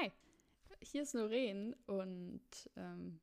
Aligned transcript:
Hi, 0.00 0.10
hier 0.82 1.02
ist 1.02 1.14
Noreen 1.14 1.74
und 1.86 2.40
ähm, 2.76 3.20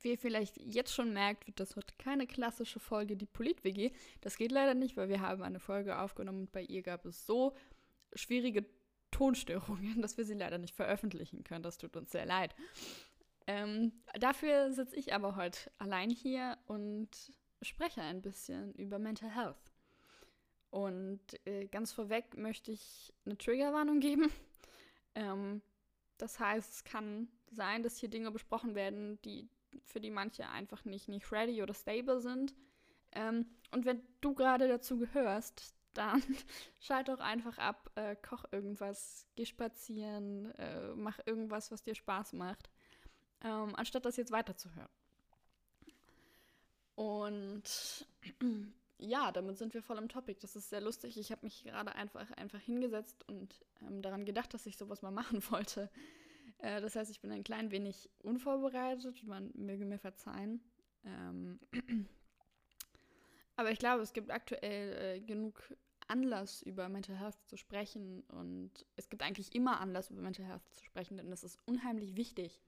wie 0.00 0.10
ihr 0.10 0.18
vielleicht 0.18 0.56
jetzt 0.58 0.94
schon 0.94 1.12
merkt, 1.12 1.46
wird 1.46 1.58
das 1.58 1.74
heute 1.74 1.94
keine 1.98 2.26
klassische 2.26 2.78
Folge, 2.78 3.16
die 3.16 3.26
Polit-WG. 3.26 3.90
Das 4.20 4.36
geht 4.36 4.52
leider 4.52 4.74
nicht, 4.74 4.96
weil 4.96 5.08
wir 5.08 5.20
haben 5.20 5.42
eine 5.42 5.58
Folge 5.58 5.98
aufgenommen 5.98 6.42
und 6.42 6.52
bei 6.52 6.62
ihr 6.62 6.82
gab 6.82 7.06
es 7.06 7.26
so 7.26 7.54
schwierige 8.14 8.66
Tonstörungen, 9.10 10.00
dass 10.02 10.16
wir 10.16 10.24
sie 10.24 10.34
leider 10.34 10.58
nicht 10.58 10.74
veröffentlichen 10.74 11.42
können. 11.44 11.62
Das 11.62 11.78
tut 11.78 11.96
uns 11.96 12.12
sehr 12.12 12.26
leid. 12.26 12.54
Ähm, 13.46 13.92
dafür 14.18 14.72
sitze 14.72 14.96
ich 14.96 15.12
aber 15.12 15.34
heute 15.34 15.72
allein 15.78 16.10
hier 16.10 16.56
und 16.66 17.32
spreche 17.62 18.02
ein 18.02 18.22
bisschen 18.22 18.74
über 18.74 18.98
Mental 19.00 19.34
Health. 19.34 19.72
Und 20.70 21.20
äh, 21.46 21.66
ganz 21.66 21.90
vorweg 21.90 22.36
möchte 22.36 22.70
ich 22.70 23.12
eine 23.24 23.36
Triggerwarnung 23.36 23.98
geben. 23.98 24.30
Ähm, 25.16 25.60
das 26.20 26.38
heißt, 26.38 26.72
es 26.72 26.84
kann 26.84 27.28
sein, 27.50 27.82
dass 27.82 27.96
hier 27.98 28.08
Dinge 28.08 28.30
besprochen 28.30 28.74
werden, 28.74 29.20
die 29.22 29.48
für 29.84 30.00
die 30.00 30.10
manche 30.10 30.48
einfach 30.48 30.84
nicht, 30.84 31.08
nicht 31.08 31.30
ready 31.32 31.62
oder 31.62 31.74
stable 31.74 32.20
sind. 32.20 32.54
Ähm, 33.12 33.46
und 33.72 33.84
wenn 33.84 34.02
du 34.20 34.34
gerade 34.34 34.68
dazu 34.68 34.98
gehörst, 34.98 35.74
dann 35.94 36.22
schalt 36.78 37.08
doch 37.08 37.18
einfach 37.18 37.58
ab, 37.58 37.90
äh, 37.96 38.14
koch 38.14 38.44
irgendwas, 38.52 39.26
geh 39.34 39.44
spazieren, 39.44 40.54
äh, 40.54 40.94
mach 40.94 41.18
irgendwas, 41.26 41.72
was 41.72 41.82
dir 41.82 41.94
Spaß 41.94 42.34
macht, 42.34 42.70
ähm, 43.42 43.74
anstatt 43.74 44.04
das 44.04 44.16
jetzt 44.16 44.30
weiterzuhören. 44.30 44.88
Und 46.94 48.06
ja, 49.00 49.32
damit 49.32 49.58
sind 49.58 49.74
wir 49.74 49.82
voll 49.82 49.98
im 49.98 50.08
Topic. 50.08 50.38
Das 50.40 50.56
ist 50.56 50.70
sehr 50.70 50.80
lustig. 50.80 51.16
Ich 51.18 51.32
habe 51.32 51.44
mich 51.44 51.64
gerade 51.64 51.94
einfach, 51.94 52.30
einfach 52.32 52.60
hingesetzt 52.60 53.26
und 53.28 53.64
ähm, 53.82 54.02
daran 54.02 54.24
gedacht, 54.24 54.52
dass 54.54 54.66
ich 54.66 54.76
sowas 54.76 55.02
mal 55.02 55.10
machen 55.10 55.42
wollte. 55.50 55.90
Äh, 56.58 56.80
das 56.80 56.96
heißt, 56.96 57.10
ich 57.10 57.20
bin 57.20 57.32
ein 57.32 57.44
klein 57.44 57.70
wenig 57.70 58.10
unvorbereitet. 58.18 59.24
Man 59.24 59.50
möge 59.54 59.84
mir 59.84 59.98
verzeihen. 59.98 60.62
Ähm 61.04 61.58
Aber 63.56 63.70
ich 63.70 63.78
glaube, 63.78 64.02
es 64.02 64.12
gibt 64.12 64.30
aktuell 64.30 65.16
äh, 65.16 65.20
genug 65.20 65.62
Anlass, 66.08 66.62
über 66.62 66.88
Mental 66.88 67.18
Health 67.18 67.36
zu 67.46 67.56
sprechen. 67.56 68.22
Und 68.28 68.86
es 68.96 69.08
gibt 69.08 69.22
eigentlich 69.22 69.54
immer 69.54 69.80
Anlass, 69.80 70.10
über 70.10 70.20
Mental 70.20 70.46
Health 70.46 70.62
zu 70.72 70.84
sprechen, 70.84 71.16
denn 71.16 71.30
es 71.32 71.44
ist 71.44 71.58
unheimlich 71.66 72.16
wichtig, 72.16 72.60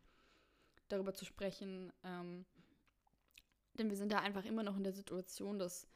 darüber 0.89 1.15
zu 1.15 1.25
sprechen. 1.25 1.93
Ähm, 2.05 2.45
denn 3.75 3.89
wir 3.89 3.97
sind 3.97 4.13
da 4.13 4.19
einfach 4.19 4.45
immer 4.45 4.63
noch 4.63 4.77
in 4.77 4.85
der 4.85 4.93
Situation, 4.93 5.59
dass 5.59 5.89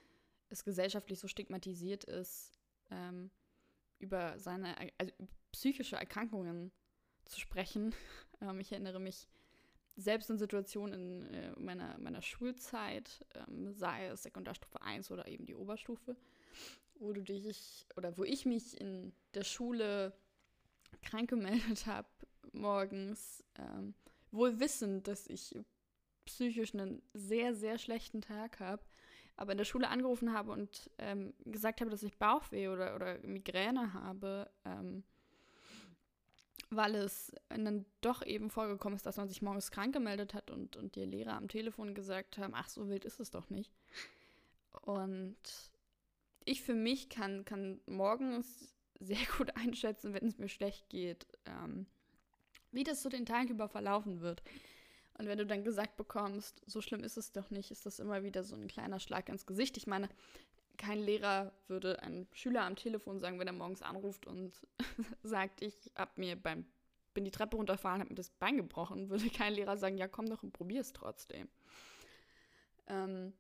es 0.49 0.65
gesellschaftlich 0.65 1.19
so 1.19 1.29
stigmatisiert 1.29 2.05
ist, 2.05 2.59
ähm, 2.91 3.31
über 3.99 4.39
seine 4.39 4.77
also 4.99 5.13
psychische 5.53 5.97
Erkrankungen 5.97 6.73
zu 7.25 7.41
sprechen. 7.41 7.95
Ähm, 8.43 8.61
ich 8.61 8.71
erinnere 8.71 9.01
mich 9.01 9.31
selbst 9.97 10.29
in 10.29 10.37
Situationen 10.37 11.25
in 11.25 11.35
äh, 11.35 11.53
meiner, 11.59 11.97
meiner 11.99 12.21
Schulzeit, 12.21 13.25
ähm, 13.35 13.73
sei 13.73 14.09
es 14.09 14.25
Sekundarstufe 14.25 14.83
1 14.83 15.11
oder 15.11 15.27
eben 15.27 15.47
die 15.47 15.55
Oberstufe, 15.55 16.17
wo 16.97 17.15
du 17.15 17.23
dich 17.23 17.87
oder 17.97 18.19
wo 18.19 18.25
ich 18.25 18.45
mich 18.45 18.79
in 18.79 19.15
der 19.33 19.45
Schule 19.45 20.13
krank 21.01 21.31
gemeldet 21.31 21.87
habe, 21.87 22.09
morgens, 22.53 23.43
ähm, 23.55 23.95
wohl 24.33 24.61
wissend, 24.61 25.09
dass 25.09 25.27
ich 25.29 25.57
psychisch 26.27 26.75
einen 26.75 27.01
sehr, 27.15 27.55
sehr 27.55 27.79
schlechten 27.79 28.21
Tag 28.21 28.61
habe, 28.61 28.85
aber 29.37 29.53
in 29.53 29.59
der 29.59 29.65
Schule 29.65 29.89
angerufen 29.89 30.33
habe 30.33 30.53
und 30.53 30.91
ähm, 30.99 31.35
gesagt 31.45 31.81
habe, 31.81 31.91
dass 31.91 32.03
ich 32.03 32.17
Bauchweh 32.17 32.69
oder, 32.69 32.95
oder 32.95 33.19
Migräne 33.19 33.93
habe, 33.93 34.51
ähm, 34.65 35.05
weil 36.71 36.95
es 36.97 37.33
dann 37.49 37.85
doch 38.01 38.25
eben 38.25 38.51
vorgekommen 38.51 38.97
ist, 38.97 39.07
dass 39.07 39.19
man 39.19 39.29
sich 39.29 39.43
morgens 39.43 39.71
krank 39.71 39.93
gemeldet 39.93 40.35
hat 40.35 40.51
und, 40.51 40.77
und 40.77 40.97
die 40.97 41.05
Lehrer 41.05 41.35
am 41.35 41.49
Telefon 41.49 41.95
gesagt 41.95 42.39
haben, 42.39 42.55
ach, 42.55 42.69
so 42.69 42.89
wild 42.89 43.05
ist 43.05 43.21
es 43.21 43.31
doch 43.31 43.51
nicht. 43.51 43.73
Und 44.83 45.37
ich 46.45 46.63
für 46.63 46.75
mich 46.75 47.09
kann, 47.09 47.45
kann 47.45 47.81
morgens 47.87 48.75
sehr 49.01 49.19
gut 49.37 49.55
einschätzen, 49.57 50.15
wenn 50.15 50.27
es 50.27 50.39
mir 50.39 50.49
schlecht 50.49 50.89
geht, 50.89 51.27
ähm, 51.45 51.87
wie 52.73 52.85
das 52.85 53.03
so 53.03 53.09
den 53.09 53.27
Tag 53.27 53.49
über 53.49 53.69
verlaufen 53.69 54.21
wird. 54.21 54.43
Und 55.19 55.27
wenn 55.27 55.39
du 55.39 55.47
dann 55.47 55.65
gesagt 55.65 55.97
bekommst, 55.97 56.63
so 56.67 56.81
schlimm 56.81 57.03
ist 57.03 57.17
es 57.17 57.33
doch 57.33 57.51
nicht, 57.51 57.71
ist 57.71 57.87
das 57.87 57.99
immer 57.99 58.23
wieder 58.23 58.45
so 58.45 58.55
ein 58.55 58.69
kleiner 58.69 59.01
Schlag 59.01 59.29
ins 59.29 59.47
Gesicht. 59.47 59.77
Ich 59.77 59.87
meine, 59.87 60.09
kein 60.77 60.99
Lehrer 60.99 61.53
würde 61.69 62.03
einem 62.03 62.27
Schüler 62.33 62.63
am 62.63 62.77
Telefon 62.77 63.19
sagen, 63.19 63.39
wenn 63.39 63.47
er 63.47 63.55
morgens 63.55 63.83
anruft 63.83 64.27
und 64.27 64.67
sagt, 65.23 65.63
ich 65.63 65.91
hab 65.95 66.19
mir 66.19 66.37
beim 66.37 66.67
bin 67.15 67.25
die 67.25 67.31
Treppe 67.31 67.57
runterfahren, 67.57 68.01
habe 68.01 68.11
mir 68.11 68.17
das 68.17 68.29
Bein 68.29 68.59
gebrochen, 68.59 69.09
würde 69.09 69.31
kein 69.31 69.55
Lehrer 69.55 69.79
sagen, 69.79 69.97
ja 69.97 70.07
komm 70.07 70.29
doch 70.29 70.43
und 70.43 70.53
probier 70.53 70.83
es 70.83 70.93
trotzdem. 70.93 71.49
Ähm, 72.89 73.33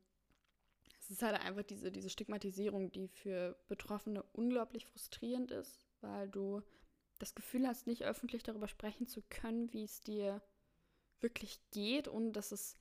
es 0.99 1.11
ist 1.11 1.23
halt 1.23 1.39
einfach 1.39 1.63
diese, 1.63 1.93
diese 1.93 2.09
Stigmatisierung, 2.09 2.91
die 2.91 3.07
für 3.07 3.55
Betroffene 3.69 4.25
unglaublich 4.33 4.87
frustrierend 4.87 5.51
ist, 5.51 5.87
weil 6.01 6.29
du 6.29 6.63
das 7.19 7.35
Gefühl 7.35 7.67
hast, 7.67 7.87
nicht 7.87 8.05
öffentlich 8.05 8.43
darüber 8.43 8.67
sprechen 8.67 9.07
zu 9.07 9.23
können, 9.29 9.73
wie 9.75 9.85
es 9.85 10.01
dir 10.01 10.43
wirklich 11.21 11.61
geht 11.71 12.09
und 12.09 12.33
dass 12.33 12.53
es 12.53 12.77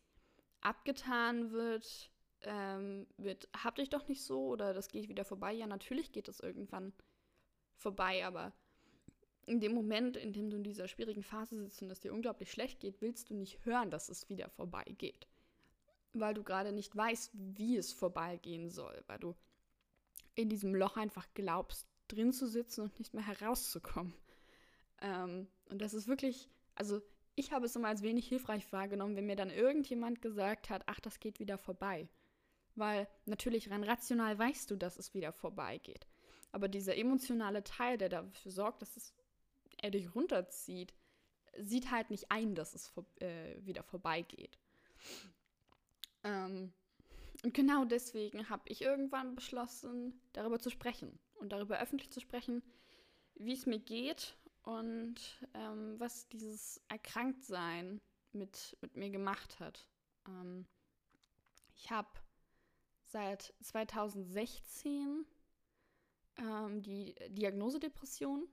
abgetan 0.61 1.51
wird, 1.51 2.09
ähm, 2.41 3.07
wird, 3.17 3.49
hab 3.55 3.75
dich 3.75 3.89
doch 3.89 4.07
nicht 4.07 4.23
so 4.23 4.47
oder 4.47 4.73
das 4.73 4.89
geht 4.89 5.09
wieder 5.09 5.25
vorbei. 5.25 5.53
Ja, 5.53 5.67
natürlich 5.67 6.11
geht 6.11 6.27
es 6.27 6.39
irgendwann 6.39 6.93
vorbei, 7.75 8.25
aber 8.25 8.53
in 9.45 9.59
dem 9.59 9.73
Moment, 9.73 10.17
in 10.17 10.33
dem 10.33 10.49
du 10.49 10.57
in 10.57 10.63
dieser 10.63 10.87
schwierigen 10.87 11.23
Phase 11.23 11.55
sitzt 11.55 11.81
und 11.81 11.91
es 11.91 11.99
dir 11.99 12.13
unglaublich 12.13 12.51
schlecht 12.51 12.79
geht, 12.79 13.01
willst 13.01 13.29
du 13.29 13.35
nicht 13.35 13.63
hören, 13.65 13.91
dass 13.91 14.09
es 14.09 14.27
wieder 14.29 14.49
vorbeigeht. 14.49 15.27
Weil 16.13 16.33
du 16.33 16.43
gerade 16.43 16.71
nicht 16.71 16.95
weißt, 16.95 17.31
wie 17.33 17.77
es 17.77 17.93
vorbeigehen 17.93 18.69
soll, 18.69 19.03
weil 19.07 19.19
du 19.19 19.35
in 20.33 20.49
diesem 20.49 20.73
Loch 20.73 20.97
einfach 20.97 21.27
glaubst, 21.33 21.87
drin 22.07 22.33
zu 22.33 22.47
sitzen 22.47 22.81
und 22.81 22.99
nicht 22.99 23.13
mehr 23.13 23.25
herauszukommen. 23.25 24.13
Ähm, 25.01 25.47
und 25.69 25.81
das 25.81 25.93
ist 25.93 26.07
wirklich, 26.07 26.49
also 26.75 27.01
ich 27.35 27.51
habe 27.51 27.65
es 27.65 27.75
immer 27.75 27.89
als 27.89 28.01
wenig 28.01 28.27
hilfreich 28.27 28.71
wahrgenommen, 28.71 29.15
wenn 29.15 29.25
mir 29.25 29.35
dann 29.35 29.49
irgendjemand 29.49 30.21
gesagt 30.21 30.69
hat, 30.69 30.83
ach, 30.85 30.99
das 30.99 31.19
geht 31.19 31.39
wieder 31.39 31.57
vorbei. 31.57 32.07
Weil 32.75 33.07
natürlich 33.25 33.69
rein 33.69 33.83
rational 33.83 34.37
weißt 34.37 34.71
du, 34.71 34.75
dass 34.75 34.97
es 34.97 35.13
wieder 35.13 35.31
vorbeigeht. 35.31 36.07
Aber 36.51 36.67
dieser 36.69 36.97
emotionale 36.97 37.63
Teil, 37.63 37.97
der 37.97 38.09
dafür 38.09 38.51
sorgt, 38.51 38.81
dass 38.81 38.95
es 38.95 39.13
er 39.81 39.91
dich 39.91 40.15
runterzieht, 40.15 40.93
sieht 41.57 41.91
halt 41.91 42.09
nicht 42.09 42.31
ein, 42.31 42.55
dass 42.55 42.73
es 42.73 42.87
vor, 42.87 43.05
äh, 43.19 43.55
wieder 43.65 43.83
vorbeigeht. 43.83 44.57
Ähm, 46.23 46.71
und 47.43 47.53
genau 47.53 47.85
deswegen 47.85 48.49
habe 48.49 48.63
ich 48.67 48.81
irgendwann 48.81 49.35
beschlossen, 49.35 50.19
darüber 50.33 50.59
zu 50.59 50.69
sprechen 50.69 51.19
und 51.35 51.51
darüber 51.51 51.79
öffentlich 51.79 52.09
zu 52.11 52.19
sprechen, 52.19 52.63
wie 53.35 53.53
es 53.53 53.65
mir 53.65 53.79
geht 53.79 54.37
und 54.65 55.15
ähm, 55.53 55.99
was 55.99 56.27
dieses 56.27 56.81
Erkranktsein 56.89 58.01
mit, 58.33 58.77
mit 58.81 58.97
mir 58.97 59.09
gemacht 59.09 59.59
hat. 59.59 59.87
Ähm, 60.27 60.65
ich 61.75 61.91
habe 61.91 62.09
seit 63.03 63.53
2016 63.61 65.25
ähm, 66.37 66.81
die 66.81 67.15
Diagnose 67.29 67.79
Depression 67.79 68.47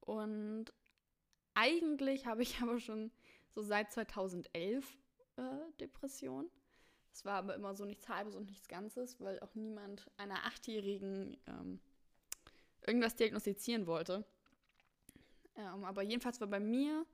und 0.00 0.66
eigentlich 1.54 2.26
habe 2.26 2.42
ich 2.42 2.58
aber 2.62 2.78
schon 2.78 3.10
so 3.54 3.62
seit 3.62 3.92
2011 3.92 4.98
äh, 5.36 5.42
Depression. 5.80 6.50
Es 7.12 7.24
war 7.24 7.34
aber 7.34 7.54
immer 7.54 7.74
so 7.74 7.84
nichts 7.84 8.08
Halbes 8.08 8.34
und 8.34 8.46
nichts 8.46 8.68
Ganzes, 8.68 9.20
weil 9.20 9.40
auch 9.40 9.54
niemand 9.54 10.10
einer 10.16 10.46
Achtjährigen 10.46 11.36
ähm, 11.46 11.80
irgendwas 12.86 13.16
diagnostizieren 13.16 13.86
wollte. 13.86 14.24
Ähm, 15.56 15.84
aber 15.84 16.02
jedenfalls 16.02 16.40
war 16.40 16.48
bei 16.48 16.60
mir 16.60 17.06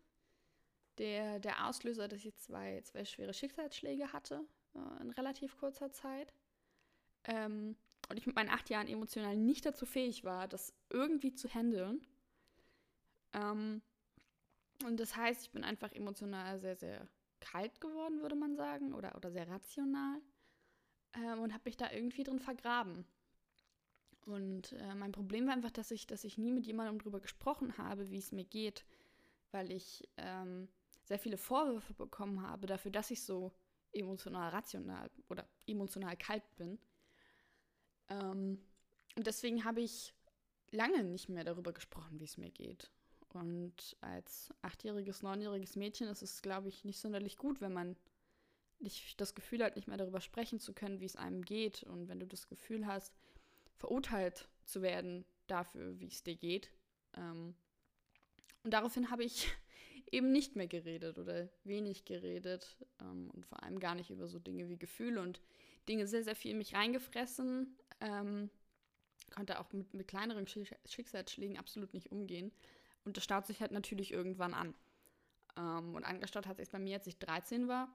der, 0.98 1.38
der 1.38 1.66
Auslöser, 1.66 2.08
dass 2.08 2.24
ich 2.24 2.36
zwei, 2.36 2.80
zwei 2.82 3.04
schwere 3.04 3.34
Schicksalsschläge 3.34 4.12
hatte 4.12 4.44
äh, 4.74 5.02
in 5.02 5.10
relativ 5.10 5.56
kurzer 5.58 5.92
Zeit. 5.92 6.32
Ähm, 7.24 7.76
und 8.08 8.16
ich 8.16 8.26
mit 8.26 8.36
meinen 8.36 8.50
acht 8.50 8.70
Jahren 8.70 8.88
emotional 8.88 9.36
nicht 9.36 9.66
dazu 9.66 9.84
fähig 9.86 10.24
war, 10.24 10.48
das 10.48 10.72
irgendwie 10.90 11.34
zu 11.34 11.48
handeln. 11.48 12.06
Ähm, 13.34 13.82
und 14.84 14.98
das 14.98 15.16
heißt, 15.16 15.42
ich 15.42 15.50
bin 15.50 15.64
einfach 15.64 15.92
emotional 15.92 16.58
sehr, 16.60 16.76
sehr 16.76 17.06
kalt 17.40 17.80
geworden, 17.80 18.22
würde 18.22 18.36
man 18.36 18.56
sagen, 18.56 18.94
oder, 18.94 19.14
oder 19.16 19.30
sehr 19.30 19.48
rational. 19.48 20.20
Ähm, 21.14 21.40
und 21.40 21.52
habe 21.52 21.64
mich 21.66 21.76
da 21.76 21.90
irgendwie 21.90 22.22
drin 22.22 22.38
vergraben. 22.38 23.04
Und 24.28 24.72
äh, 24.72 24.94
mein 24.94 25.12
Problem 25.12 25.46
war 25.46 25.54
einfach, 25.54 25.70
dass 25.70 25.90
ich, 25.90 26.06
dass 26.06 26.22
ich 26.22 26.36
nie 26.36 26.52
mit 26.52 26.66
jemandem 26.66 26.98
darüber 26.98 27.18
gesprochen 27.18 27.78
habe, 27.78 28.10
wie 28.10 28.18
es 28.18 28.30
mir 28.30 28.44
geht, 28.44 28.84
weil 29.52 29.72
ich 29.72 30.06
ähm, 30.18 30.68
sehr 31.04 31.18
viele 31.18 31.38
Vorwürfe 31.38 31.94
bekommen 31.94 32.42
habe 32.42 32.66
dafür, 32.66 32.90
dass 32.90 33.10
ich 33.10 33.22
so 33.22 33.52
emotional 33.92 34.50
rational 34.50 35.10
oder 35.30 35.48
emotional 35.66 36.14
kalt 36.18 36.44
bin. 36.56 36.78
Ähm, 38.10 38.60
und 39.16 39.26
deswegen 39.26 39.64
habe 39.64 39.80
ich 39.80 40.12
lange 40.72 41.04
nicht 41.04 41.30
mehr 41.30 41.44
darüber 41.44 41.72
gesprochen, 41.72 42.20
wie 42.20 42.24
es 42.24 42.36
mir 42.36 42.50
geht. 42.50 42.90
Und 43.32 43.96
als 44.02 44.52
achtjähriges, 44.60 45.22
neunjähriges 45.22 45.74
Mädchen 45.74 46.06
ist 46.06 46.20
es, 46.20 46.42
glaube 46.42 46.68
ich, 46.68 46.84
nicht 46.84 47.00
sonderlich 47.00 47.38
gut, 47.38 47.62
wenn 47.62 47.72
man 47.72 47.96
nicht 48.78 49.18
das 49.22 49.34
Gefühl 49.34 49.64
hat, 49.64 49.76
nicht 49.76 49.88
mehr 49.88 49.96
darüber 49.96 50.20
sprechen 50.20 50.60
zu 50.60 50.74
können, 50.74 51.00
wie 51.00 51.06
es 51.06 51.16
einem 51.16 51.46
geht. 51.46 51.82
Und 51.84 52.08
wenn 52.08 52.20
du 52.20 52.26
das 52.26 52.46
Gefühl 52.46 52.86
hast, 52.86 53.14
verurteilt 53.78 54.48
zu 54.64 54.82
werden 54.82 55.24
dafür, 55.46 55.98
wie 55.98 56.08
es 56.08 56.22
dir 56.22 56.36
geht. 56.36 56.70
Ähm, 57.16 57.54
und 58.62 58.72
daraufhin 58.72 59.10
habe 59.10 59.24
ich 59.24 59.48
eben 60.12 60.30
nicht 60.30 60.56
mehr 60.56 60.66
geredet 60.66 61.18
oder 61.18 61.48
wenig 61.64 62.04
geredet 62.04 62.76
ähm, 63.00 63.30
und 63.30 63.46
vor 63.46 63.62
allem 63.62 63.80
gar 63.80 63.94
nicht 63.94 64.10
über 64.10 64.28
so 64.28 64.38
Dinge 64.38 64.68
wie 64.68 64.78
Gefühle 64.78 65.20
und 65.20 65.40
Dinge 65.88 66.06
sehr, 66.06 66.22
sehr 66.22 66.36
viel 66.36 66.52
in 66.52 66.58
mich 66.58 66.74
reingefressen. 66.74 67.76
Ähm, 68.00 68.50
konnte 69.34 69.60
auch 69.60 69.72
mit, 69.72 69.94
mit 69.94 70.08
kleineren 70.08 70.46
Schicksalsschlägen 70.46 71.58
absolut 71.58 71.94
nicht 71.94 72.12
umgehen. 72.12 72.52
Und 73.04 73.16
das 73.16 73.24
staut 73.24 73.46
sich 73.46 73.60
halt 73.60 73.72
natürlich 73.72 74.12
irgendwann 74.12 74.54
an. 74.54 74.74
Ähm, 75.56 75.94
und 75.94 76.04
angestaut 76.04 76.46
hat 76.46 76.58
sich 76.58 76.70
bei 76.70 76.78
mir, 76.78 76.96
als 76.96 77.06
ich 77.06 77.18
13 77.18 77.68
war. 77.68 77.94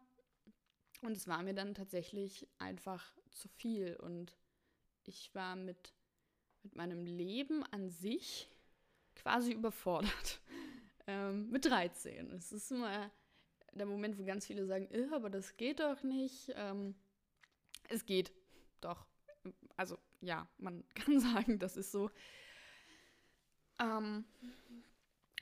Und 1.02 1.18
es 1.18 1.28
war 1.28 1.44
mir 1.44 1.54
dann 1.54 1.76
tatsächlich 1.76 2.48
einfach 2.58 3.14
zu 3.32 3.48
viel. 3.50 3.96
Und 3.98 4.38
ich 5.08 5.34
war 5.34 5.56
mit, 5.56 5.94
mit 6.64 6.76
meinem 6.76 7.06
Leben 7.06 7.64
an 7.72 7.90
sich 7.90 8.50
quasi 9.16 9.54
überfordert. 9.54 10.42
ähm, 11.08 11.50
mit 11.50 11.66
13. 11.66 12.32
Es 12.32 12.52
ist 12.52 12.72
immer 12.72 13.12
der 13.74 13.86
Moment, 13.86 14.18
wo 14.18 14.24
ganz 14.24 14.46
viele 14.46 14.66
sagen, 14.66 14.88
aber 15.14 15.30
das 15.30 15.58
geht 15.58 15.80
doch 15.80 16.04
nicht. 16.04 16.52
Ähm, 16.56 16.96
es 17.90 18.06
geht 18.06 18.32
doch. 18.82 19.06
Also 19.76 19.98
ja, 20.22 20.48
man 20.58 20.84
kann 20.96 21.20
sagen, 21.20 21.60
das 21.60 21.78
ist 21.78 21.92
so. 21.92 22.10
Ähm, 23.80 24.26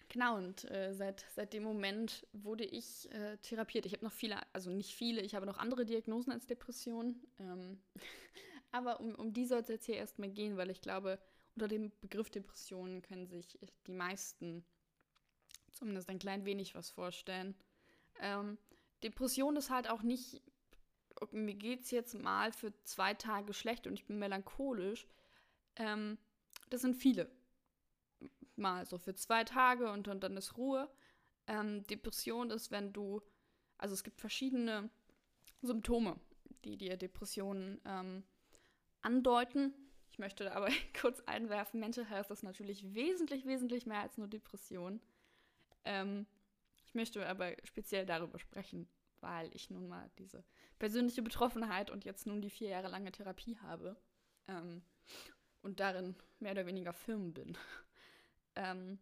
genau, 0.09 0.37
und 0.37 0.69
äh, 0.71 0.93
seit, 0.93 1.25
seit 1.35 1.53
dem 1.53 1.63
Moment 1.63 2.25
wurde 2.33 2.65
ich 2.65 3.11
äh, 3.11 3.37
therapiert. 3.37 3.85
Ich 3.85 3.93
habe 3.93 4.05
noch 4.05 4.13
viele, 4.13 4.39
also 4.53 4.71
nicht 4.71 4.93
viele, 4.95 5.21
ich 5.21 5.35
habe 5.35 5.45
noch 5.45 5.57
andere 5.57 5.85
Diagnosen 5.85 6.31
als 6.31 6.47
Depression. 6.47 7.15
Ähm, 7.39 7.81
aber 8.71 8.99
um, 8.99 9.15
um 9.15 9.33
die 9.33 9.45
soll 9.45 9.61
es 9.61 9.67
jetzt 9.67 9.85
hier 9.85 9.95
erstmal 9.95 10.29
gehen, 10.29 10.57
weil 10.57 10.69
ich 10.69 10.81
glaube, 10.81 11.19
unter 11.55 11.67
dem 11.67 11.91
Begriff 12.01 12.29
Depression 12.29 13.01
können 13.01 13.27
sich 13.27 13.59
die 13.87 13.91
meisten 13.91 14.63
zumindest 15.73 16.09
ein 16.09 16.19
klein 16.19 16.45
wenig 16.45 16.75
was 16.75 16.89
vorstellen. 16.89 17.55
Ähm, 18.19 18.57
Depression 19.03 19.55
ist 19.55 19.69
halt 19.69 19.89
auch 19.89 20.01
nicht 20.01 20.41
mir 21.31 21.53
geht 21.53 21.83
es 21.83 21.91
jetzt 21.91 22.15
mal 22.15 22.51
für 22.51 22.73
zwei 22.83 23.13
Tage 23.13 23.53
schlecht 23.53 23.85
und 23.85 23.93
ich 23.93 24.05
bin 24.05 24.17
melancholisch. 24.19 25.07
Ähm, 25.75 26.17
das 26.69 26.81
sind 26.81 26.95
viele. 26.95 27.29
Mal 28.55 28.85
so 28.85 28.97
für 28.97 29.15
zwei 29.15 29.43
Tage 29.43 29.91
und, 29.91 30.07
und 30.07 30.21
dann 30.21 30.37
ist 30.37 30.57
Ruhe. 30.57 30.89
Ähm, 31.47 31.85
Depression 31.87 32.49
ist, 32.49 32.71
wenn 32.71 32.93
du, 32.93 33.21
also 33.77 33.93
es 33.93 34.03
gibt 34.03 34.19
verschiedene 34.19 34.89
Symptome, 35.61 36.19
die 36.63 36.77
dir 36.77 36.97
Depressionen 36.97 37.79
ähm, 37.85 38.23
andeuten. 39.01 39.73
Ich 40.11 40.19
möchte 40.19 40.53
aber 40.53 40.69
kurz 40.99 41.21
einwerfen, 41.21 41.79
Mental 41.79 42.05
Health 42.05 42.31
ist 42.31 42.43
natürlich 42.43 42.93
wesentlich, 42.93 43.45
wesentlich 43.45 43.85
mehr 43.85 44.01
als 44.01 44.17
nur 44.17 44.27
Depression. 44.27 45.01
Ähm, 45.85 46.25
ich 46.85 46.93
möchte 46.93 47.27
aber 47.27 47.55
speziell 47.63 48.05
darüber 48.05 48.37
sprechen, 48.39 48.87
weil 49.21 49.49
ich 49.55 49.69
nun 49.69 49.87
mal 49.87 50.11
diese 50.19 50.43
persönliche 50.79 51.21
Betroffenheit 51.21 51.89
und 51.89 52.05
jetzt 52.05 52.27
nun 52.27 52.41
die 52.41 52.49
vier 52.49 52.69
Jahre 52.69 52.89
lange 52.89 53.11
Therapie 53.11 53.57
habe 53.59 53.95
ähm, 54.47 54.81
und 55.61 55.79
darin 55.79 56.15
mehr 56.39 56.51
oder 56.51 56.65
weniger 56.65 56.93
firm 56.93 57.33
bin. 57.33 57.57
ähm, 58.55 58.99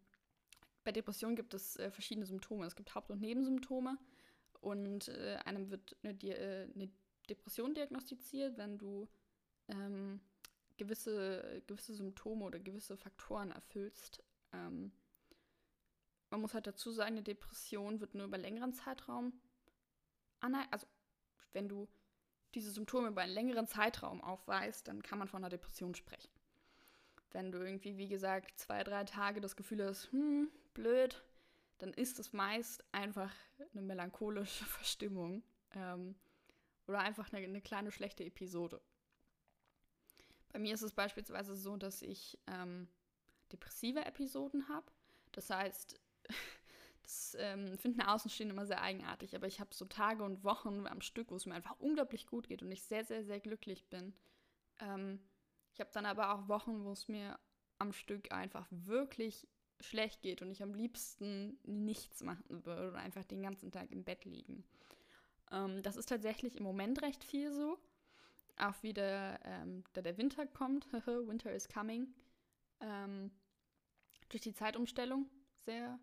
bei 0.84 0.92
Depressionen 0.92 1.36
gibt 1.36 1.54
es 1.54 1.78
äh, 1.78 1.92
verschiedene 1.92 2.26
Symptome. 2.26 2.66
Es 2.66 2.76
gibt 2.76 2.94
Haupt- 2.96 3.12
und 3.12 3.22
Nebensymptome 3.22 3.98
und 4.62 5.08
äh, 5.08 5.38
einem 5.46 5.70
wird 5.70 5.96
eine, 6.04 6.14
äh, 6.24 6.68
eine, 6.74 6.90
Depression 7.30 7.76
diagnostiziert, 7.76 8.58
wenn 8.58 8.80
du 8.80 9.08
ähm, 9.70 10.20
gewisse, 10.78 11.62
gewisse 11.68 11.94
Symptome 11.94 12.46
oder 12.46 12.60
gewisse 12.60 12.98
Faktoren 12.98 13.52
erfüllst. 13.52 14.24
Ähm, 14.54 14.92
man 16.30 16.42
muss 16.42 16.54
halt 16.54 16.68
dazu 16.68 16.92
sagen, 16.92 17.14
eine 17.14 17.24
Depression 17.24 18.02
wird 18.02 18.14
nur 18.14 18.26
über 18.28 18.38
längeren 18.38 18.74
Zeitraum 18.74 19.34
also 20.42 20.88
wenn 21.54 21.68
du 21.68 21.88
diese 22.54 22.72
Symptome 22.72 23.10
über 23.10 23.22
einen 23.22 23.34
längeren 23.34 23.68
Zeitraum 23.68 24.22
aufweist, 24.22 24.88
dann 24.88 25.04
kann 25.04 25.20
man 25.20 25.28
von 25.28 25.44
einer 25.44 25.50
Depression 25.50 25.96
sprechen. 25.96 26.32
Wenn 27.32 27.52
du 27.52 27.60
irgendwie, 27.60 27.98
wie 27.98 28.08
gesagt, 28.08 28.58
zwei, 28.60 28.84
drei 28.84 29.04
Tage 29.04 29.40
das 29.40 29.56
Gefühl 29.56 29.86
hast, 29.86 30.12
hm, 30.12 30.50
blöd, 30.74 31.24
dann 31.78 31.94
ist 31.94 32.20
es 32.20 32.34
meist 32.34 32.84
einfach 32.92 33.32
eine 33.72 33.82
melancholische 33.84 34.66
Verstimmung 34.66 35.44
ähm, 35.76 36.16
oder 36.88 37.00
einfach 37.00 37.32
eine, 37.32 37.46
eine, 37.46 37.62
kleine 37.62 37.92
schlechte 37.92 38.24
Episode. 38.24 38.82
Bei 40.52 40.60
mir 40.60 40.74
ist 40.74 40.82
es 40.82 40.94
beispielsweise 40.94 41.56
so, 41.56 41.78
dass 41.78 42.02
ich 42.02 42.40
ähm, 42.48 42.88
depressive 43.52 44.06
Episoden 44.06 44.68
habe. 44.70 44.92
Das 45.32 45.50
heißt, 45.50 46.00
Das 47.10 47.36
ähm, 47.40 47.76
finden 47.80 48.04
Außenstehende 48.04 48.54
immer 48.54 48.68
sehr 48.68 48.84
eigenartig, 48.84 49.36
aber 49.36 49.48
ich 49.48 49.60
habe 49.60 49.74
so 49.74 49.86
Tage 49.86 50.24
und 50.24 50.44
Wochen 50.44 50.86
am 50.86 51.02
Stück, 51.02 51.32
wo 51.32 51.36
es 51.38 51.48
mir 51.48 51.56
einfach 51.56 51.76
unglaublich 51.80 52.28
gut 52.28 52.48
geht 52.48 52.62
und 52.62 52.72
ich 52.72 52.84
sehr, 52.84 53.04
sehr, 53.04 53.26
sehr 53.26 53.40
glücklich 53.40 53.88
bin. 53.88 54.14
Ähm, 54.80 55.20
ich 55.74 55.80
habe 55.80 55.90
dann 55.92 56.06
aber 56.06 56.36
auch 56.36 56.48
Wochen, 56.50 56.84
wo 56.84 56.92
es 56.92 57.08
mir 57.08 57.40
am 57.80 57.94
Stück 57.94 58.32
einfach 58.32 58.68
wirklich 58.70 59.48
schlecht 59.80 60.22
geht 60.22 60.44
und 60.44 60.52
ich 60.52 60.62
am 60.62 60.76
liebsten 60.76 61.58
nichts 61.64 62.22
machen 62.22 62.46
würde 62.64 62.90
oder 62.90 63.00
einfach 63.00 63.26
den 63.26 63.42
ganzen 63.42 63.72
Tag 63.72 63.92
im 63.92 64.04
Bett 64.04 64.26
liegen. 64.26 64.64
Ähm, 65.52 65.82
das 65.82 65.96
ist 65.96 66.10
tatsächlich 66.10 66.58
im 66.58 66.64
Moment 66.64 67.02
recht 67.02 67.24
viel 67.24 67.52
so. 67.52 67.80
Auch 68.60 68.84
wieder, 68.84 69.40
ähm, 69.46 69.84
da 69.94 70.02
der 70.02 70.18
Winter 70.18 70.46
kommt, 70.46 70.92
Winter 70.94 71.52
is 71.52 71.68
coming, 71.68 72.14
ähm, 72.82 73.32
durch 74.30 74.42
die 74.42 74.54
Zeitumstellung 74.54 75.28
sehr 75.66 76.00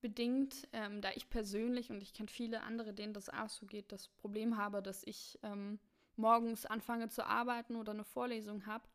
bedingt, 0.00 0.68
ähm, 0.72 1.00
da 1.00 1.10
ich 1.14 1.30
persönlich 1.30 1.90
und 1.90 2.02
ich 2.02 2.12
kenne 2.12 2.28
viele 2.28 2.62
andere, 2.62 2.92
denen 2.92 3.14
das 3.14 3.28
auch 3.28 3.48
so 3.48 3.66
geht, 3.66 3.92
das 3.92 4.08
Problem 4.08 4.56
habe, 4.56 4.82
dass 4.82 5.04
ich 5.04 5.38
ähm, 5.42 5.78
morgens 6.16 6.66
anfange 6.66 7.08
zu 7.08 7.24
arbeiten 7.24 7.76
oder 7.76 7.92
eine 7.92 8.04
Vorlesung 8.04 8.66
habe 8.66 8.86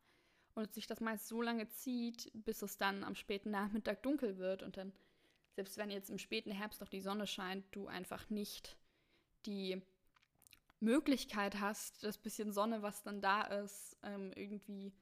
und 0.54 0.72
sich 0.72 0.86
das 0.86 1.00
meist 1.00 1.28
so 1.28 1.40
lange 1.42 1.68
zieht, 1.68 2.30
bis 2.34 2.62
es 2.62 2.76
dann 2.76 3.04
am 3.04 3.14
späten 3.14 3.50
Nachmittag 3.50 4.02
dunkel 4.02 4.38
wird. 4.38 4.62
Und 4.62 4.76
dann, 4.76 4.92
selbst 5.52 5.78
wenn 5.78 5.90
jetzt 5.90 6.10
im 6.10 6.18
späten 6.18 6.50
Herbst 6.50 6.80
noch 6.80 6.88
die 6.88 7.00
Sonne 7.00 7.26
scheint, 7.26 7.64
du 7.72 7.86
einfach 7.86 8.28
nicht 8.28 8.76
die 9.46 9.80
Möglichkeit 10.80 11.60
hast, 11.60 12.04
das 12.04 12.18
bisschen 12.18 12.52
Sonne, 12.52 12.82
was 12.82 13.02
dann 13.02 13.20
da 13.20 13.42
ist, 13.42 13.96
ähm, 14.02 14.32
irgendwie 14.34 14.92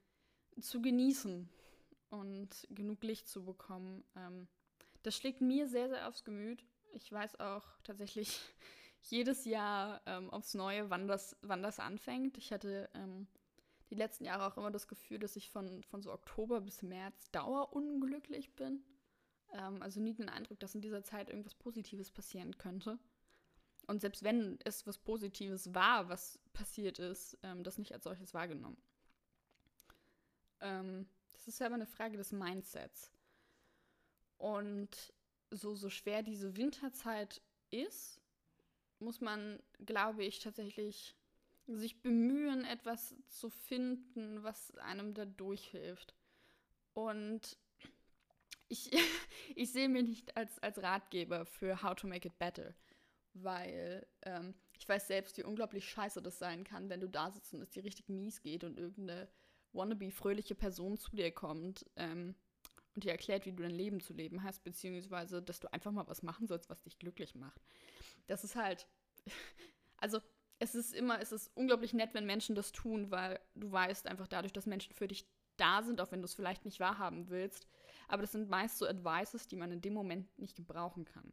zu 0.61 0.81
genießen 0.81 1.49
und 2.11 2.67
genug 2.71 3.03
Licht 3.03 3.29
zu 3.29 3.45
bekommen. 3.45 4.05
Ähm, 4.17 4.49
das 5.03 5.17
schlägt 5.17 5.41
mir 5.41 5.69
sehr, 5.69 5.89
sehr 5.89 6.09
aufs 6.09 6.25
Gemüt. 6.25 6.65
Ich 6.93 7.11
weiß 7.13 7.41
auch 7.41 7.65
tatsächlich 7.85 8.41
jedes 9.03 9.45
Jahr 9.45 10.01
ähm, 10.07 10.31
aufs 10.31 10.55
Neue, 10.55 10.91
wann 10.91 11.07
das, 11.07 11.37
wann 11.43 11.63
das 11.63 11.79
anfängt. 11.79 12.39
Ich 12.39 12.53
hatte 12.53 12.89
ähm, 12.95 13.27
die 13.91 13.95
letzten 13.95 14.25
Jahre 14.25 14.47
auch 14.47 14.57
immer 14.57 14.71
das 14.71 14.89
Gefühl, 14.89 15.19
dass 15.19 15.37
ich 15.37 15.51
von, 15.51 15.83
von 15.85 16.03
so 16.03 16.13
Oktober 16.13 16.61
bis 16.61 16.83
März 16.83 17.31
dauerunglücklich 17.31 18.55
bin. 18.57 18.83
Ähm, 19.53 19.83
also 19.83 20.01
nie 20.01 20.15
den 20.15 20.29
Eindruck, 20.29 20.59
dass 20.61 20.75
in 20.75 20.81
dieser 20.81 21.05
Zeit 21.05 21.29
irgendwas 21.29 21.55
Positives 21.55 22.11
passieren 22.11 22.57
könnte. 22.59 22.99
Und 23.87 24.01
selbst 24.01 24.23
wenn 24.23 24.59
es 24.65 24.87
was 24.87 24.99
Positives 24.99 25.73
war, 25.75 26.09
was 26.09 26.39
passiert 26.53 26.99
ist, 26.99 27.39
ähm, 27.43 27.63
das 27.63 27.79
nicht 27.79 27.93
als 27.93 28.05
solches 28.05 28.35
wahrgenommen. 28.35 28.79
Ähm, 30.61 31.09
das 31.33 31.47
ist 31.49 31.61
ja 31.61 31.67
aber 31.67 31.77
eine 31.77 31.87
Frage 31.87 32.17
des 32.17 32.33
Mindsets. 32.33 33.13
Und 34.39 35.13
so, 35.51 35.75
so 35.75 35.89
schwer 35.89 36.23
diese 36.23 36.57
Winterzeit 36.57 37.41
ist, 37.71 38.21
muss 38.99 39.21
man, 39.21 39.63
glaube 39.85 40.25
ich, 40.25 40.41
tatsächlich 40.41 41.17
sich 41.67 42.01
bemühen, 42.01 42.65
etwas 42.65 43.15
zu 43.29 43.51
finden, 43.51 44.43
was 44.43 44.75
einem 44.77 45.15
da 45.15 45.25
durchhilft. 45.25 46.15
Und 46.95 47.59
ich, 48.69 48.91
ich 49.55 49.73
sehe 49.73 49.89
mich 49.89 50.05
nicht 50.05 50.37
als, 50.37 50.59
als 50.61 50.83
Ratgeber 50.83 51.45
für 51.47 51.83
How 51.83 51.95
to 51.95 52.07
Make 52.07 52.29
It 52.29 52.39
Better, 52.39 52.75
weil 53.43 54.07
ähm, 54.23 54.55
ich 54.79 54.89
weiß 54.89 55.07
selbst, 55.07 55.37
wie 55.37 55.45
unglaublich 55.45 55.89
scheiße 55.89 56.23
das 56.23 56.39
sein 56.39 56.65
kann, 56.65 56.89
wenn 56.89 57.01
du 57.01 57.09
da 57.09 57.31
sitzt 57.31 57.55
und 57.55 57.63
es 57.63 57.71
dir 57.71 57.85
richtig 57.85 58.09
mies 58.09 58.43
geht 58.43 58.65
und 58.65 58.79
irgendeine 58.79 59.29
wannabe 59.73 60.11
fröhliche 60.11 60.55
Person 60.55 60.97
zu 60.97 61.15
dir 61.17 61.31
kommt. 61.31 61.87
Ähm, 61.97 62.35
und 62.95 63.05
dir 63.05 63.13
erklärt, 63.13 63.45
wie 63.45 63.53
du 63.53 63.63
dein 63.63 63.75
Leben 63.75 64.01
zu 64.01 64.15
leben 64.15 64.43
hast, 64.43 64.65
beziehungsweise, 64.65 65.43
dass 65.43 65.61
du 65.61 65.71
einfach 65.71 65.93
mal 65.93 66.09
was 66.09 66.23
machen 66.23 66.47
sollst, 66.47 66.71
was 66.71 66.83
dich 66.83 66.99
glücklich 66.99 67.35
macht. 67.35 67.61
Das 68.27 68.43
ist 68.43 68.57
halt, 68.57 68.89
also 69.99 70.21
es 70.59 70.75
ist 70.75 70.95
immer, 70.95 71.21
es 71.21 71.31
ist 71.31 71.51
unglaublich 71.55 71.93
nett, 71.93 72.15
wenn 72.15 72.25
Menschen 72.25 72.55
das 72.55 72.73
tun, 72.73 73.11
weil 73.11 73.39
du 73.55 73.71
weißt 73.71 74.07
einfach 74.07 74.27
dadurch, 74.27 74.55
dass 74.55 74.65
Menschen 74.65 74.95
für 74.95 75.07
dich 75.07 75.29
da 75.59 75.83
sind, 75.83 76.01
auch 76.01 76.11
wenn 76.11 76.23
du 76.23 76.25
es 76.25 76.35
vielleicht 76.35 76.65
nicht 76.65 76.81
wahrhaben 76.81 77.29
willst, 77.29 77.69
aber 78.09 78.23
das 78.23 78.33
sind 78.33 78.49
meist 78.49 78.79
so 78.79 78.87
Advices, 78.87 79.47
die 79.47 79.57
man 79.57 79.73
in 79.73 79.81
dem 79.83 79.93
Moment 79.93 80.39
nicht 80.39 80.57
gebrauchen 80.57 81.05
kann. 81.05 81.33